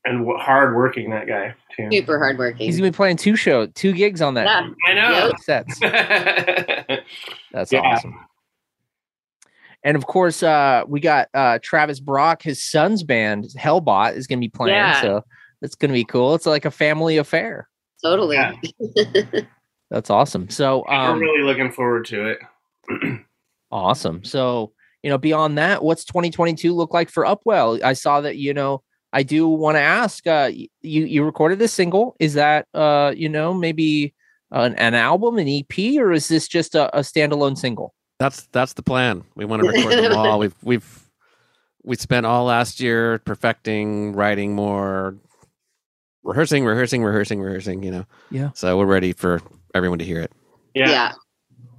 And 0.05 0.19
w- 0.19 0.37
hard 0.37 0.75
working 0.75 1.09
that 1.11 1.27
guy 1.27 1.53
too. 1.75 1.89
super 1.91 2.17
hardworking. 2.19 2.65
He's 2.65 2.77
gonna 2.77 2.91
be 2.91 2.95
playing 2.95 3.17
two 3.17 3.35
show, 3.35 3.65
two 3.67 3.91
gigs 3.93 4.21
on 4.21 4.33
that 4.35 4.45
yeah. 4.45 4.69
I 4.87 4.93
know. 4.93 5.31
sets. 5.41 5.79
That's 7.51 7.71
Yeah. 7.71 7.79
awesome. 7.81 8.15
And 9.83 9.95
of 9.95 10.07
course, 10.07 10.41
uh, 10.41 10.83
we 10.87 10.99
got 10.99 11.29
uh, 11.35 11.59
Travis 11.61 11.99
Brock, 11.99 12.41
his 12.41 12.63
son's 12.63 13.03
band, 13.03 13.45
Hellbot, 13.57 14.15
is 14.15 14.25
going 14.25 14.39
to 14.39 14.43
be 14.45 14.49
playing. 14.49 14.73
Yeah. 14.75 14.99
So 15.01 15.23
that's 15.61 15.75
going 15.75 15.89
to 15.89 15.93
be 15.93 16.03
cool. 16.05 16.33
It's 16.33 16.47
like 16.47 16.65
a 16.65 16.71
family 16.71 17.17
affair. 17.17 17.69
Totally. 18.03 18.35
Yeah. 18.35 18.53
That's 19.91 20.09
awesome. 20.09 20.49
So, 20.49 20.87
um, 20.87 21.19
We're 21.19 21.25
really 21.25 21.43
looking 21.43 21.71
forward 21.71 22.05
to 22.05 22.35
it. 22.89 23.19
awesome. 23.71 24.23
So, 24.23 24.73
you 25.03 25.11
know, 25.11 25.19
beyond 25.19 25.59
that, 25.59 25.83
what's 25.83 26.03
2022 26.03 26.73
look 26.73 26.91
like 26.91 27.11
for 27.11 27.23
Upwell? 27.23 27.81
I 27.83 27.93
saw 27.93 28.21
that, 28.21 28.37
you 28.37 28.55
know, 28.55 28.81
I 29.15 29.23
do 29.23 29.47
want 29.47 29.77
to 29.77 29.81
ask, 29.81 30.27
uh, 30.27 30.51
you, 30.53 30.67
you 30.81 31.23
recorded 31.23 31.57
this 31.57 31.71
single. 31.71 32.17
Is 32.19 32.33
that, 32.33 32.67
uh, 32.73 33.13
you 33.15 33.29
know, 33.29 33.53
maybe 33.53 34.13
an, 34.51 34.75
an 34.75 34.93
album, 34.93 35.37
an 35.37 35.47
EP, 35.47 35.97
or 35.97 36.11
is 36.11 36.27
this 36.27 36.49
just 36.49 36.75
a, 36.75 36.93
a 36.97 36.99
standalone 36.99 37.57
single? 37.57 37.93
That's 38.19 38.47
that's 38.51 38.73
the 38.73 38.83
plan. 38.83 39.23
We 39.35 39.45
want 39.45 39.63
to 39.63 39.69
record 39.69 39.93
them 39.93 40.17
all. 40.17 40.39
We've 40.43 40.55
we've 40.63 41.09
we 41.83 41.95
spent 41.95 42.25
all 42.25 42.43
last 42.43 42.81
year 42.81 43.19
perfecting, 43.19 44.11
writing 44.11 44.53
more, 44.53 45.15
rehearsing, 46.23 46.65
rehearsing, 46.65 47.01
rehearsing, 47.01 47.41
rehearsing. 47.41 47.83
You 47.83 47.91
know. 47.91 48.05
Yeah. 48.31 48.49
So 48.53 48.77
we're 48.77 48.85
ready 48.85 49.13
for 49.13 49.41
everyone 49.73 49.99
to 49.99 50.05
hear 50.05 50.19
it. 50.19 50.31
yeah. 50.73 50.89
Yeah. 50.89 51.11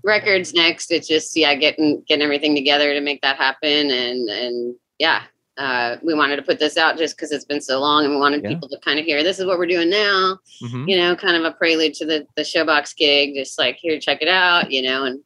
Records 0.04 0.54
next. 0.54 0.90
It's 0.90 1.08
just 1.08 1.36
yeah, 1.36 1.54
getting 1.54 2.02
getting 2.08 2.22
everything 2.22 2.54
together 2.54 2.94
to 2.94 3.00
make 3.02 3.20
that 3.20 3.36
happen 3.36 3.90
and 3.90 4.28
and 4.28 4.74
yeah, 4.98 5.22
uh, 5.58 5.96
we 6.02 6.12
wanted 6.14 6.36
to 6.36 6.42
put 6.42 6.58
this 6.58 6.76
out 6.76 6.98
just 6.98 7.16
because 7.16 7.32
it's 7.32 7.44
been 7.44 7.60
so 7.60 7.80
long, 7.80 8.04
and 8.04 8.12
we 8.12 8.18
wanted 8.20 8.42
Yeah. 8.42 8.50
people 8.50 8.68
to 8.68 8.78
kind 8.80 8.98
of 8.98 9.04
hear 9.06 9.22
this 9.22 9.38
is 9.38 9.46
what 9.46 9.58
we're 9.58 9.66
doing 9.66 9.88
now. 9.90 10.38
Mhm. 10.62 10.88
You 10.88 10.96
know, 10.96 11.16
kind 11.16 11.36
of 11.36 11.44
a 11.44 11.52
prelude 11.56 11.94
to 11.94 12.04
the 12.06 12.26
the 12.36 12.42
showbox 12.42 12.94
gig. 12.96 13.34
Just 13.34 13.58
like 13.58 13.76
here, 13.76 13.98
check 13.98 14.20
it 14.22 14.28
out. 14.28 14.70
You 14.70 14.82
know, 14.82 15.04
and 15.04 15.20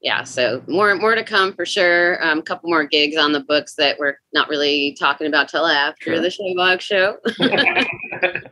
yeah, 0.00 0.24
so 0.24 0.62
more 0.66 0.94
more 0.96 1.14
to 1.14 1.22
come 1.22 1.52
for 1.52 1.64
sure. 1.66 2.22
Um, 2.24 2.38
a 2.38 2.42
couple 2.42 2.68
more 2.70 2.84
gigs 2.84 3.16
on 3.16 3.32
the 3.32 3.40
books 3.40 3.74
that 3.74 3.98
we're 3.98 4.16
not 4.32 4.48
really 4.48 4.96
talking 4.98 5.26
about 5.26 5.48
till 5.48 5.66
after 5.66 6.14
Sure. 6.14 6.20
the 6.20 6.28
showbox 6.28 6.80
show. 6.80 7.16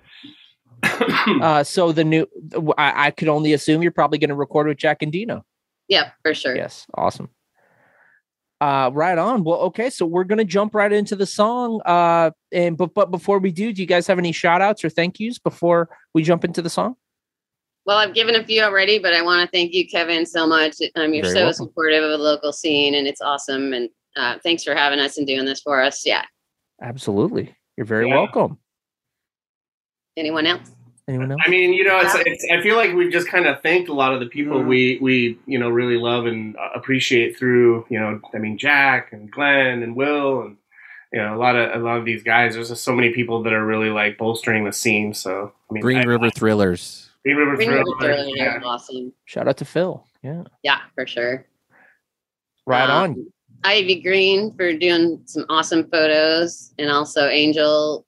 Uh, 1.43 1.63
so 1.65 1.93
the 1.93 2.05
new, 2.05 2.27
I, 2.79 3.07
I 3.07 3.11
could 3.11 3.29
only 3.29 3.53
assume 3.53 3.83
you're 3.83 3.91
probably 3.93 4.19
going 4.19 4.29
to 4.31 4.35
record 4.37 4.67
with 4.69 4.79
Jack 4.79 5.01
Endino. 5.01 5.43
yep, 5.89 6.13
for 6.23 6.33
sure. 6.35 6.55
Yes, 6.57 6.87
awesome. 6.95 7.29
Uh, 8.61 8.91
right 8.93 9.19
on. 9.19 9.45
Well, 9.45 9.59
okay, 9.61 9.89
so 9.89 10.05
we're 10.05 10.25
gonna 10.25 10.45
jump 10.45 10.75
right 10.75 10.93
into 10.93 11.15
the 11.15 11.27
song. 11.27 11.81
Uh, 11.85 12.33
and 12.51 12.77
but 12.77 12.93
but 12.93 13.11
before 13.13 13.39
we 13.39 13.53
do, 13.53 13.73
do 13.73 13.81
you 13.81 13.87
guys 13.87 14.07
have 14.09 14.19
any 14.19 14.33
shout 14.33 14.61
outs 14.61 14.85
or 14.85 14.89
thank 14.91 15.21
yous 15.21 15.39
before 15.39 15.89
we 16.13 16.25
jump 16.25 16.45
into 16.45 16.61
the 16.61 16.71
song? 16.71 16.97
Well, 17.87 17.99
I've 17.99 18.15
given 18.15 18.35
a 18.35 18.43
few 18.45 18.63
already, 18.63 18.99
but 18.99 19.15
I 19.15 19.23
want 19.23 19.49
to 19.49 19.57
thank 19.57 19.73
you, 19.73 19.87
Kevin, 19.89 20.27
so 20.27 20.47
much. 20.47 20.75
Um, 20.97 21.15
you're 21.15 21.23
Very 21.23 21.35
so 21.35 21.45
welcome. 21.45 21.55
supportive 21.67 22.03
of 22.03 22.11
the 22.11 22.19
local 22.19 22.53
scene, 22.53 22.95
and 22.97 23.07
it's 23.07 23.21
awesome. 23.21 23.73
And 23.73 23.89
uh, 24.17 24.39
thanks 24.43 24.65
for 24.65 24.75
having 24.75 24.99
us 24.99 25.19
and 25.19 25.27
doing 25.27 25.45
this 25.45 25.61
for 25.61 25.81
us. 25.81 26.05
Yeah. 26.05 26.25
Absolutely, 26.83 27.55
you're 27.77 27.87
very 27.87 28.09
Yeah. 28.09 28.17
welcome. 28.17 28.59
Anyone 30.17 30.47
else? 30.47 30.69
Anyone 31.09 31.33
else? 31.33 31.41
I 31.47 31.51
mean, 31.51 31.73
you 31.73 31.85
know, 31.85 31.99
it's, 32.01 32.15
it's 32.15 32.47
I 32.53 32.61
feel 32.61 32.77
like 32.77 32.93
we've 32.95 33.11
just 33.11 33.29
kind 33.29 33.47
of 33.47 33.63
thanked 33.63 33.89
a 33.89 33.95
lot 33.95 34.13
of 34.13 34.21
the 34.21 34.27
people 34.27 34.63
we 34.63 34.99
we 35.01 35.39
you 35.47 35.59
know 35.59 35.71
really 35.71 35.97
love 35.97 36.27
and 36.27 36.55
uh, 36.57 36.69
appreciate 36.75 37.37
through 37.39 37.87
you 37.89 37.99
know 37.99 38.21
I 38.35 38.39
mean 38.39 38.59
Jack 38.59 39.13
and 39.13 39.31
Glenn 39.31 39.83
and 39.83 39.97
Will 39.97 40.43
and 40.43 40.57
you 41.13 41.19
know 41.21 41.35
a 41.35 41.39
lot 41.39 41.57
of 41.57 41.81
a 41.81 41.83
lot 41.83 41.97
of 41.99 42.05
these 42.05 42.23
guys. 42.23 42.55
There's 42.55 42.69
just 42.69 42.85
so 42.85 42.95
many 42.95 43.11
people 43.15 43.43
that 43.45 43.53
are 43.55 43.65
really 43.65 43.89
like 43.91 44.19
bolstering 44.19 44.65
the 44.65 44.73
scene. 44.73 45.15
So 45.15 45.53
I 45.71 45.73
mean, 45.73 45.81
Green 45.83 45.99
I- 45.99 46.05
River 46.05 46.29
Thrillers. 46.31 47.07
Green 47.25 47.37
River 47.37 47.57
Green 47.57 47.71
River 47.71 47.85
Thriller, 47.99 48.15
Thriller 48.17 48.37
yeah. 48.37 48.61
awesome. 48.65 49.13
Shout 49.25 49.49
out 49.49 49.57
to 49.57 49.65
Phil. 49.65 50.05
Yeah, 50.23 50.45
Yeah, 50.63 50.79
for 50.95 51.07
sure. 51.07 51.47
right 52.67 52.89
Um, 52.89 53.03
on. 53.13 53.27
Ivy 53.65 54.01
Green 54.03 54.55
for 54.57 54.73
doing 54.73 55.21
some 55.25 55.45
awesome 55.49 55.89
photos, 55.91 56.73
and 56.79 56.91
also 56.91 57.27
Angel, 57.29 58.07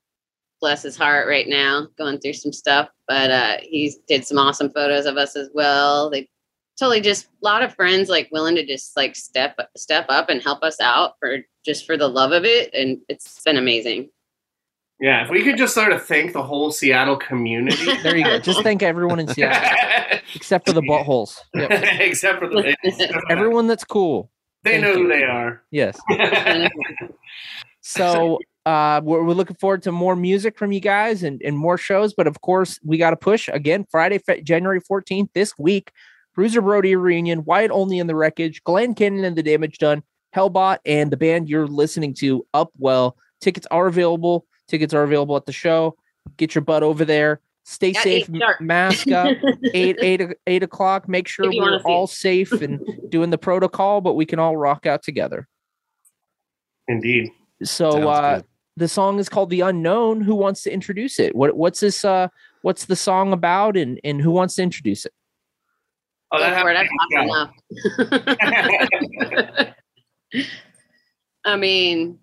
bless 0.61 0.83
his 0.83 0.97
heart, 0.97 1.27
right 1.29 1.49
now 1.49 1.87
going 1.99 2.19
through 2.21 2.35
some 2.35 2.53
stuff. 2.53 2.89
But 3.09 3.31
uh, 3.31 3.57
he 3.63 3.95
did 4.07 4.27
some 4.27 4.39
awesome 4.39 4.71
photos 4.71 5.07
of 5.07 5.17
us 5.17 5.37
as 5.37 5.49
well. 5.55 6.11
They 6.11 6.29
totally 6.79 7.01
just 7.01 7.27
a 7.27 7.29
lot 7.43 7.63
of 7.63 7.75
friends 7.75 8.09
like 8.09 8.29
willing 8.33 8.57
to 8.57 8.65
just 8.65 8.97
like 8.97 9.15
step 9.15 9.59
step 9.77 10.07
up 10.09 10.29
and 10.29 10.43
help 10.43 10.63
us 10.63 10.81
out 10.81 11.15
for 11.21 11.39
just 11.65 11.87
for 11.87 11.97
the 11.97 12.09
love 12.09 12.33
of 12.33 12.45
it, 12.45 12.73
and 12.75 12.99
it's 13.09 13.43
been 13.43 13.57
amazing. 13.57 14.11
Yeah, 15.01 15.25
if 15.25 15.31
we 15.31 15.43
could 15.43 15.57
just 15.57 15.73
sort 15.75 15.93
of 15.93 16.05
thank 16.05 16.35
the 16.35 16.43
whole 16.43 16.71
Seattle 16.71 17.17
community. 17.17 17.87
There 18.03 18.17
you 18.17 18.25
go. 18.25 18.39
Just 18.39 18.63
thank 18.63 18.83
everyone 18.83 19.19
in 19.19 19.29
Seattle, 19.29 20.19
except 20.35 20.67
for 20.69 20.75
the 20.75 20.83
buttholes. 20.83 21.39
Yep. 21.55 21.71
except 22.01 22.39
for 22.39 22.49
the 22.49 22.77
Everyone 23.31 23.67
that's 23.67 23.85
cool. 23.85 24.31
they 24.63 24.73
thank 24.73 24.83
know 24.83 24.93
you. 24.93 25.03
who 25.03 25.09
they 25.09 25.23
are. 25.23 25.63
Yes. 25.71 25.99
So 27.81 28.39
uh, 28.67 29.01
we're, 29.03 29.23
we're 29.25 29.33
looking 29.35 29.57
forward 29.57 29.83
to 29.83 29.93
more 29.93 30.15
music 30.17 30.59
from 30.59 30.73
you 30.73 30.81
guys 30.81 31.23
and, 31.23 31.41
and 31.43 31.57
more 31.57 31.79
shows. 31.79 32.13
But 32.15 32.27
of 32.27 32.41
course, 32.43 32.79
we 32.85 32.99
got 32.99 33.11
to 33.11 33.17
push 33.17 33.49
again 33.53 33.87
Friday, 33.91 34.19
Fe- 34.19 34.43
January 34.43 34.81
14th 34.81 35.29
this 35.35 35.59
week. 35.59 35.93
Bruiser 36.35 36.61
Brody 36.63 36.95
reunion, 36.95 37.45
Wyatt 37.45 37.71
Olney 37.71 37.99
in 37.99 38.07
the 38.07 38.15
Wreckage, 38.15 38.63
Glenn 38.65 38.95
Cannon 38.95 39.25
and 39.25 39.37
the 39.37 39.43
Damage 39.43 39.79
Done, 39.79 40.03
Hellbot, 40.35 40.79
and 40.87 41.11
the 41.11 41.17
band 41.17 41.49
you're 41.49 41.67
listening 41.67 42.15
to, 42.15 42.47
Upwell. 42.55 43.15
Tickets 43.41 43.67
are 43.71 43.87
available. 43.89 44.47
Tickets 44.69 44.95
are 44.95 45.03
available 45.03 45.37
at 45.37 45.47
the 45.47 45.53
show. 45.53 45.97
Get 46.37 46.55
your 46.55 46.63
butt 46.63 46.83
over 46.85 47.05
there. 47.05 47.41
Stay 47.65 47.91
At 47.91 48.03
safe. 48.05 48.31
eight. 48.33 48.41
Mask 48.61 49.11
up. 49.11 49.37
eight 49.75 49.97
eight 50.01 50.23
eight 50.47 50.63
o'clock. 50.63 51.09
Make 51.09 51.27
sure 51.29 51.47
If 51.47 51.53
you 51.53 51.61
wanna 51.63 51.81
we're 51.85 51.91
all 51.91 52.05
it. 52.05 52.11
safe 52.11 52.53
and 52.53 52.81
doing 53.11 53.31
the 53.31 53.39
protocol, 53.39 54.01
but 54.01 54.15
we 54.15 54.25
can 54.25 54.39
all 54.39 54.57
rock 54.57 54.87
out 54.87 55.03
together. 55.03 55.47
Indeed. 56.89 57.31
So 57.63 57.91
Sounds 57.93 58.07
uh 58.07 58.35
good. 58.37 58.45
The 58.77 58.89
song 58.89 59.19
is 59.19 59.29
called 59.29 59.51
The 59.51 59.61
Unknown. 59.63 60.21
Who 60.23 60.35
wants 60.35 60.63
to 60.63 60.73
introduce 60.73 61.19
it? 61.19 61.35
What 61.35 61.57
what's 61.57 61.81
this 61.81 62.05
uh 62.05 62.29
what's 62.63 62.85
the 62.87 62.97
song 62.97 63.33
about 63.33 63.77
and 63.77 64.01
and 64.05 64.21
who 64.21 64.31
wants 64.31 64.55
to 64.57 64.63
introduce 64.63 65.05
it? 65.07 65.13
Oh, 66.33 66.39
Go 66.39 66.45
that 66.45 66.63
for 66.63 66.71
it. 66.71 66.77
happened. 66.77 66.89
I've 67.13 67.51
talked 68.31 69.55
enough. 69.55 69.75
I 71.45 71.57
mean, 71.57 72.19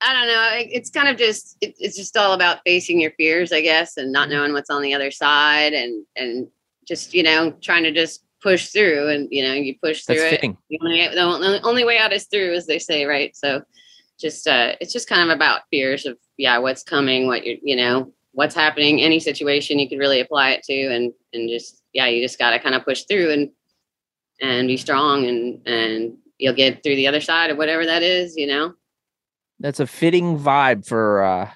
I 0.00 0.12
don't 0.12 0.26
know. 0.28 0.50
It- 0.60 0.72
It's 0.72 0.90
kind 0.90 1.08
of 1.08 1.16
just 1.16 1.56
it, 1.60 1.74
it's 1.78 1.96
just 1.96 2.16
all 2.16 2.32
about 2.32 2.60
facing 2.64 3.00
your 3.00 3.12
fears, 3.12 3.52
I 3.52 3.60
guess, 3.62 3.96
and 3.96 4.06
Mm-hmm. 4.06 4.12
not 4.12 4.28
knowing 4.28 4.52
what's 4.52 4.70
on 4.70 4.82
the 4.82 4.94
other 4.94 5.10
side, 5.10 5.72
and 5.72 6.04
and 6.16 6.48
just 6.86 7.14
you 7.14 7.22
know 7.22 7.52
trying 7.62 7.82
to 7.84 7.92
just 7.92 8.24
push 8.42 8.68
through, 8.68 9.08
and 9.08 9.28
you 9.30 9.42
know 9.42 9.54
you 9.54 9.74
push 9.82 10.04
through 10.04 10.16
That's 10.16 10.44
it. 10.44 10.54
The 10.70 10.78
only, 10.82 11.08
the 11.08 11.20
only 11.20 11.60
only 11.62 11.84
way 11.84 11.98
out 11.98 12.12
is 12.12 12.24
through, 12.26 12.54
as 12.54 12.66
they 12.66 12.78
say, 12.78 13.04
right? 13.04 13.34
So, 13.36 13.62
just 14.18 14.46
uh, 14.46 14.72
it's 14.80 14.92
just 14.92 15.08
kind 15.08 15.30
of 15.30 15.34
about 15.34 15.62
fears 15.70 16.06
of 16.06 16.18
yeah, 16.36 16.58
what's 16.58 16.82
coming, 16.82 17.26
what 17.26 17.44
you 17.46 17.58
you 17.62 17.76
know, 17.76 18.12
what's 18.32 18.54
happening, 18.54 19.00
any 19.00 19.20
situation 19.20 19.78
you 19.78 19.88
could 19.88 19.98
really 19.98 20.20
apply 20.20 20.50
it 20.50 20.62
to, 20.64 20.94
and 20.94 21.12
and 21.32 21.48
just 21.48 21.82
yeah, 21.92 22.06
you 22.06 22.22
just 22.22 22.38
got 22.38 22.50
to 22.50 22.58
kind 22.58 22.74
of 22.74 22.84
push 22.84 23.04
through 23.04 23.30
and 23.30 23.50
and 24.40 24.68
be 24.68 24.76
strong, 24.76 25.26
and 25.26 25.66
and 25.66 26.16
you'll 26.38 26.54
get 26.54 26.82
through 26.82 26.96
the 26.96 27.06
other 27.06 27.20
side 27.20 27.50
of 27.50 27.58
whatever 27.58 27.86
that 27.86 28.02
is, 28.02 28.36
you 28.36 28.46
know. 28.46 28.74
That's 29.60 29.80
a 29.80 29.86
fitting 29.86 30.38
vibe 30.38 30.86
for 30.86 31.24
uh 31.24 31.50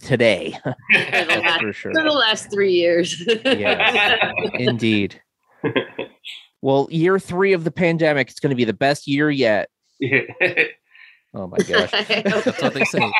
today. 0.00 0.58
For 0.64 1.24
the 1.24 1.40
last, 1.42 1.60
for 1.60 1.72
sure. 1.72 1.92
for 1.92 2.02
the 2.02 2.10
last 2.10 2.50
three 2.50 2.72
years. 2.72 3.20
Yes. 3.44 4.32
Indeed. 4.54 5.20
Well, 6.62 6.88
year 6.90 7.18
three 7.18 7.52
of 7.52 7.64
the 7.64 7.70
pandemic, 7.70 8.30
it's 8.30 8.40
going 8.40 8.50
to 8.50 8.56
be 8.56 8.64
the 8.64 8.72
best 8.72 9.06
year 9.06 9.30
yet. 9.30 9.68
Oh 11.34 11.46
my 11.46 11.58
gosh. 11.58 11.90
That's 12.08 12.62
what 12.62 12.74
they 12.74 12.84
say. 12.84 13.12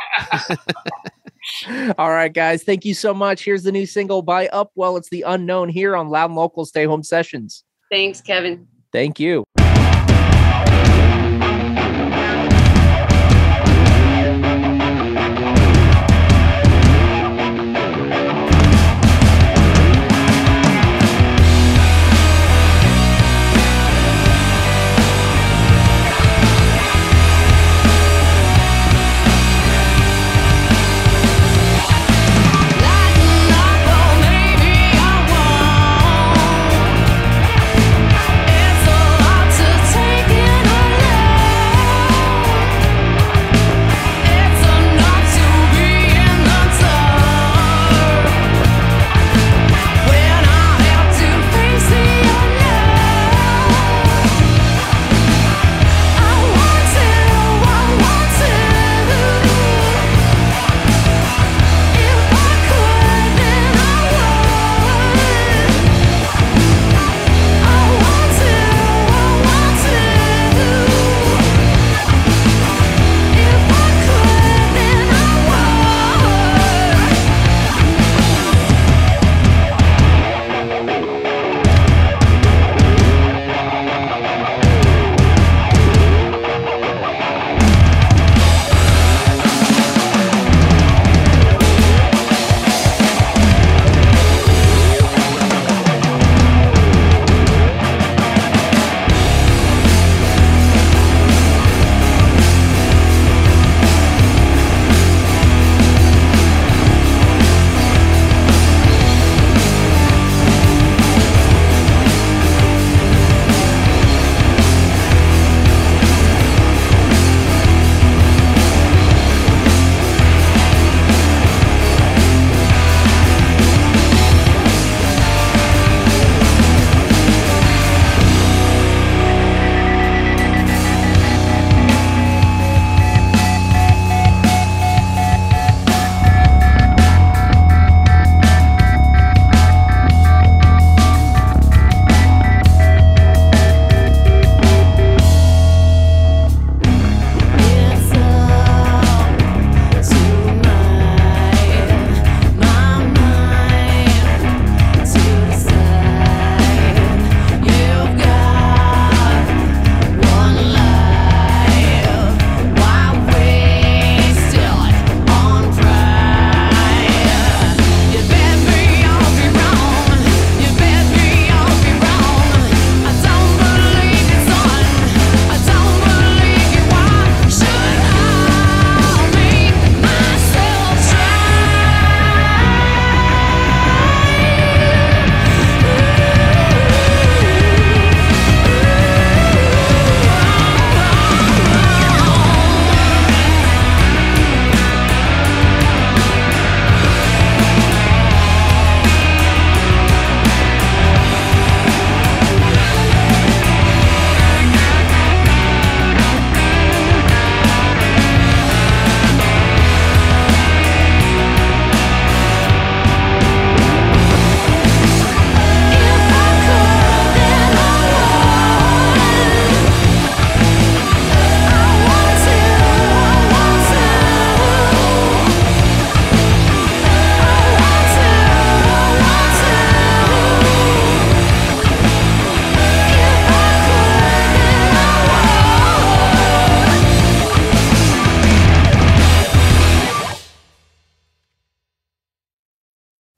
All 1.98 2.10
right, 2.10 2.32
guys. 2.32 2.62
Thank 2.62 2.84
you 2.84 2.94
so 2.94 3.12
much. 3.14 3.44
Here's 3.44 3.62
the 3.62 3.72
new 3.72 3.86
single 3.86 4.22
by 4.22 4.48
Upwell. 4.48 4.98
It's 4.98 5.10
the 5.10 5.22
unknown 5.22 5.68
here 5.68 5.96
on 5.96 6.08
Loud 6.08 6.30
and 6.30 6.36
Local 6.36 6.64
Stay 6.64 6.84
Home 6.84 7.02
Sessions. 7.02 7.64
Thanks, 7.90 8.20
Kevin. 8.20 8.66
Thank 8.92 9.20
you. 9.20 9.44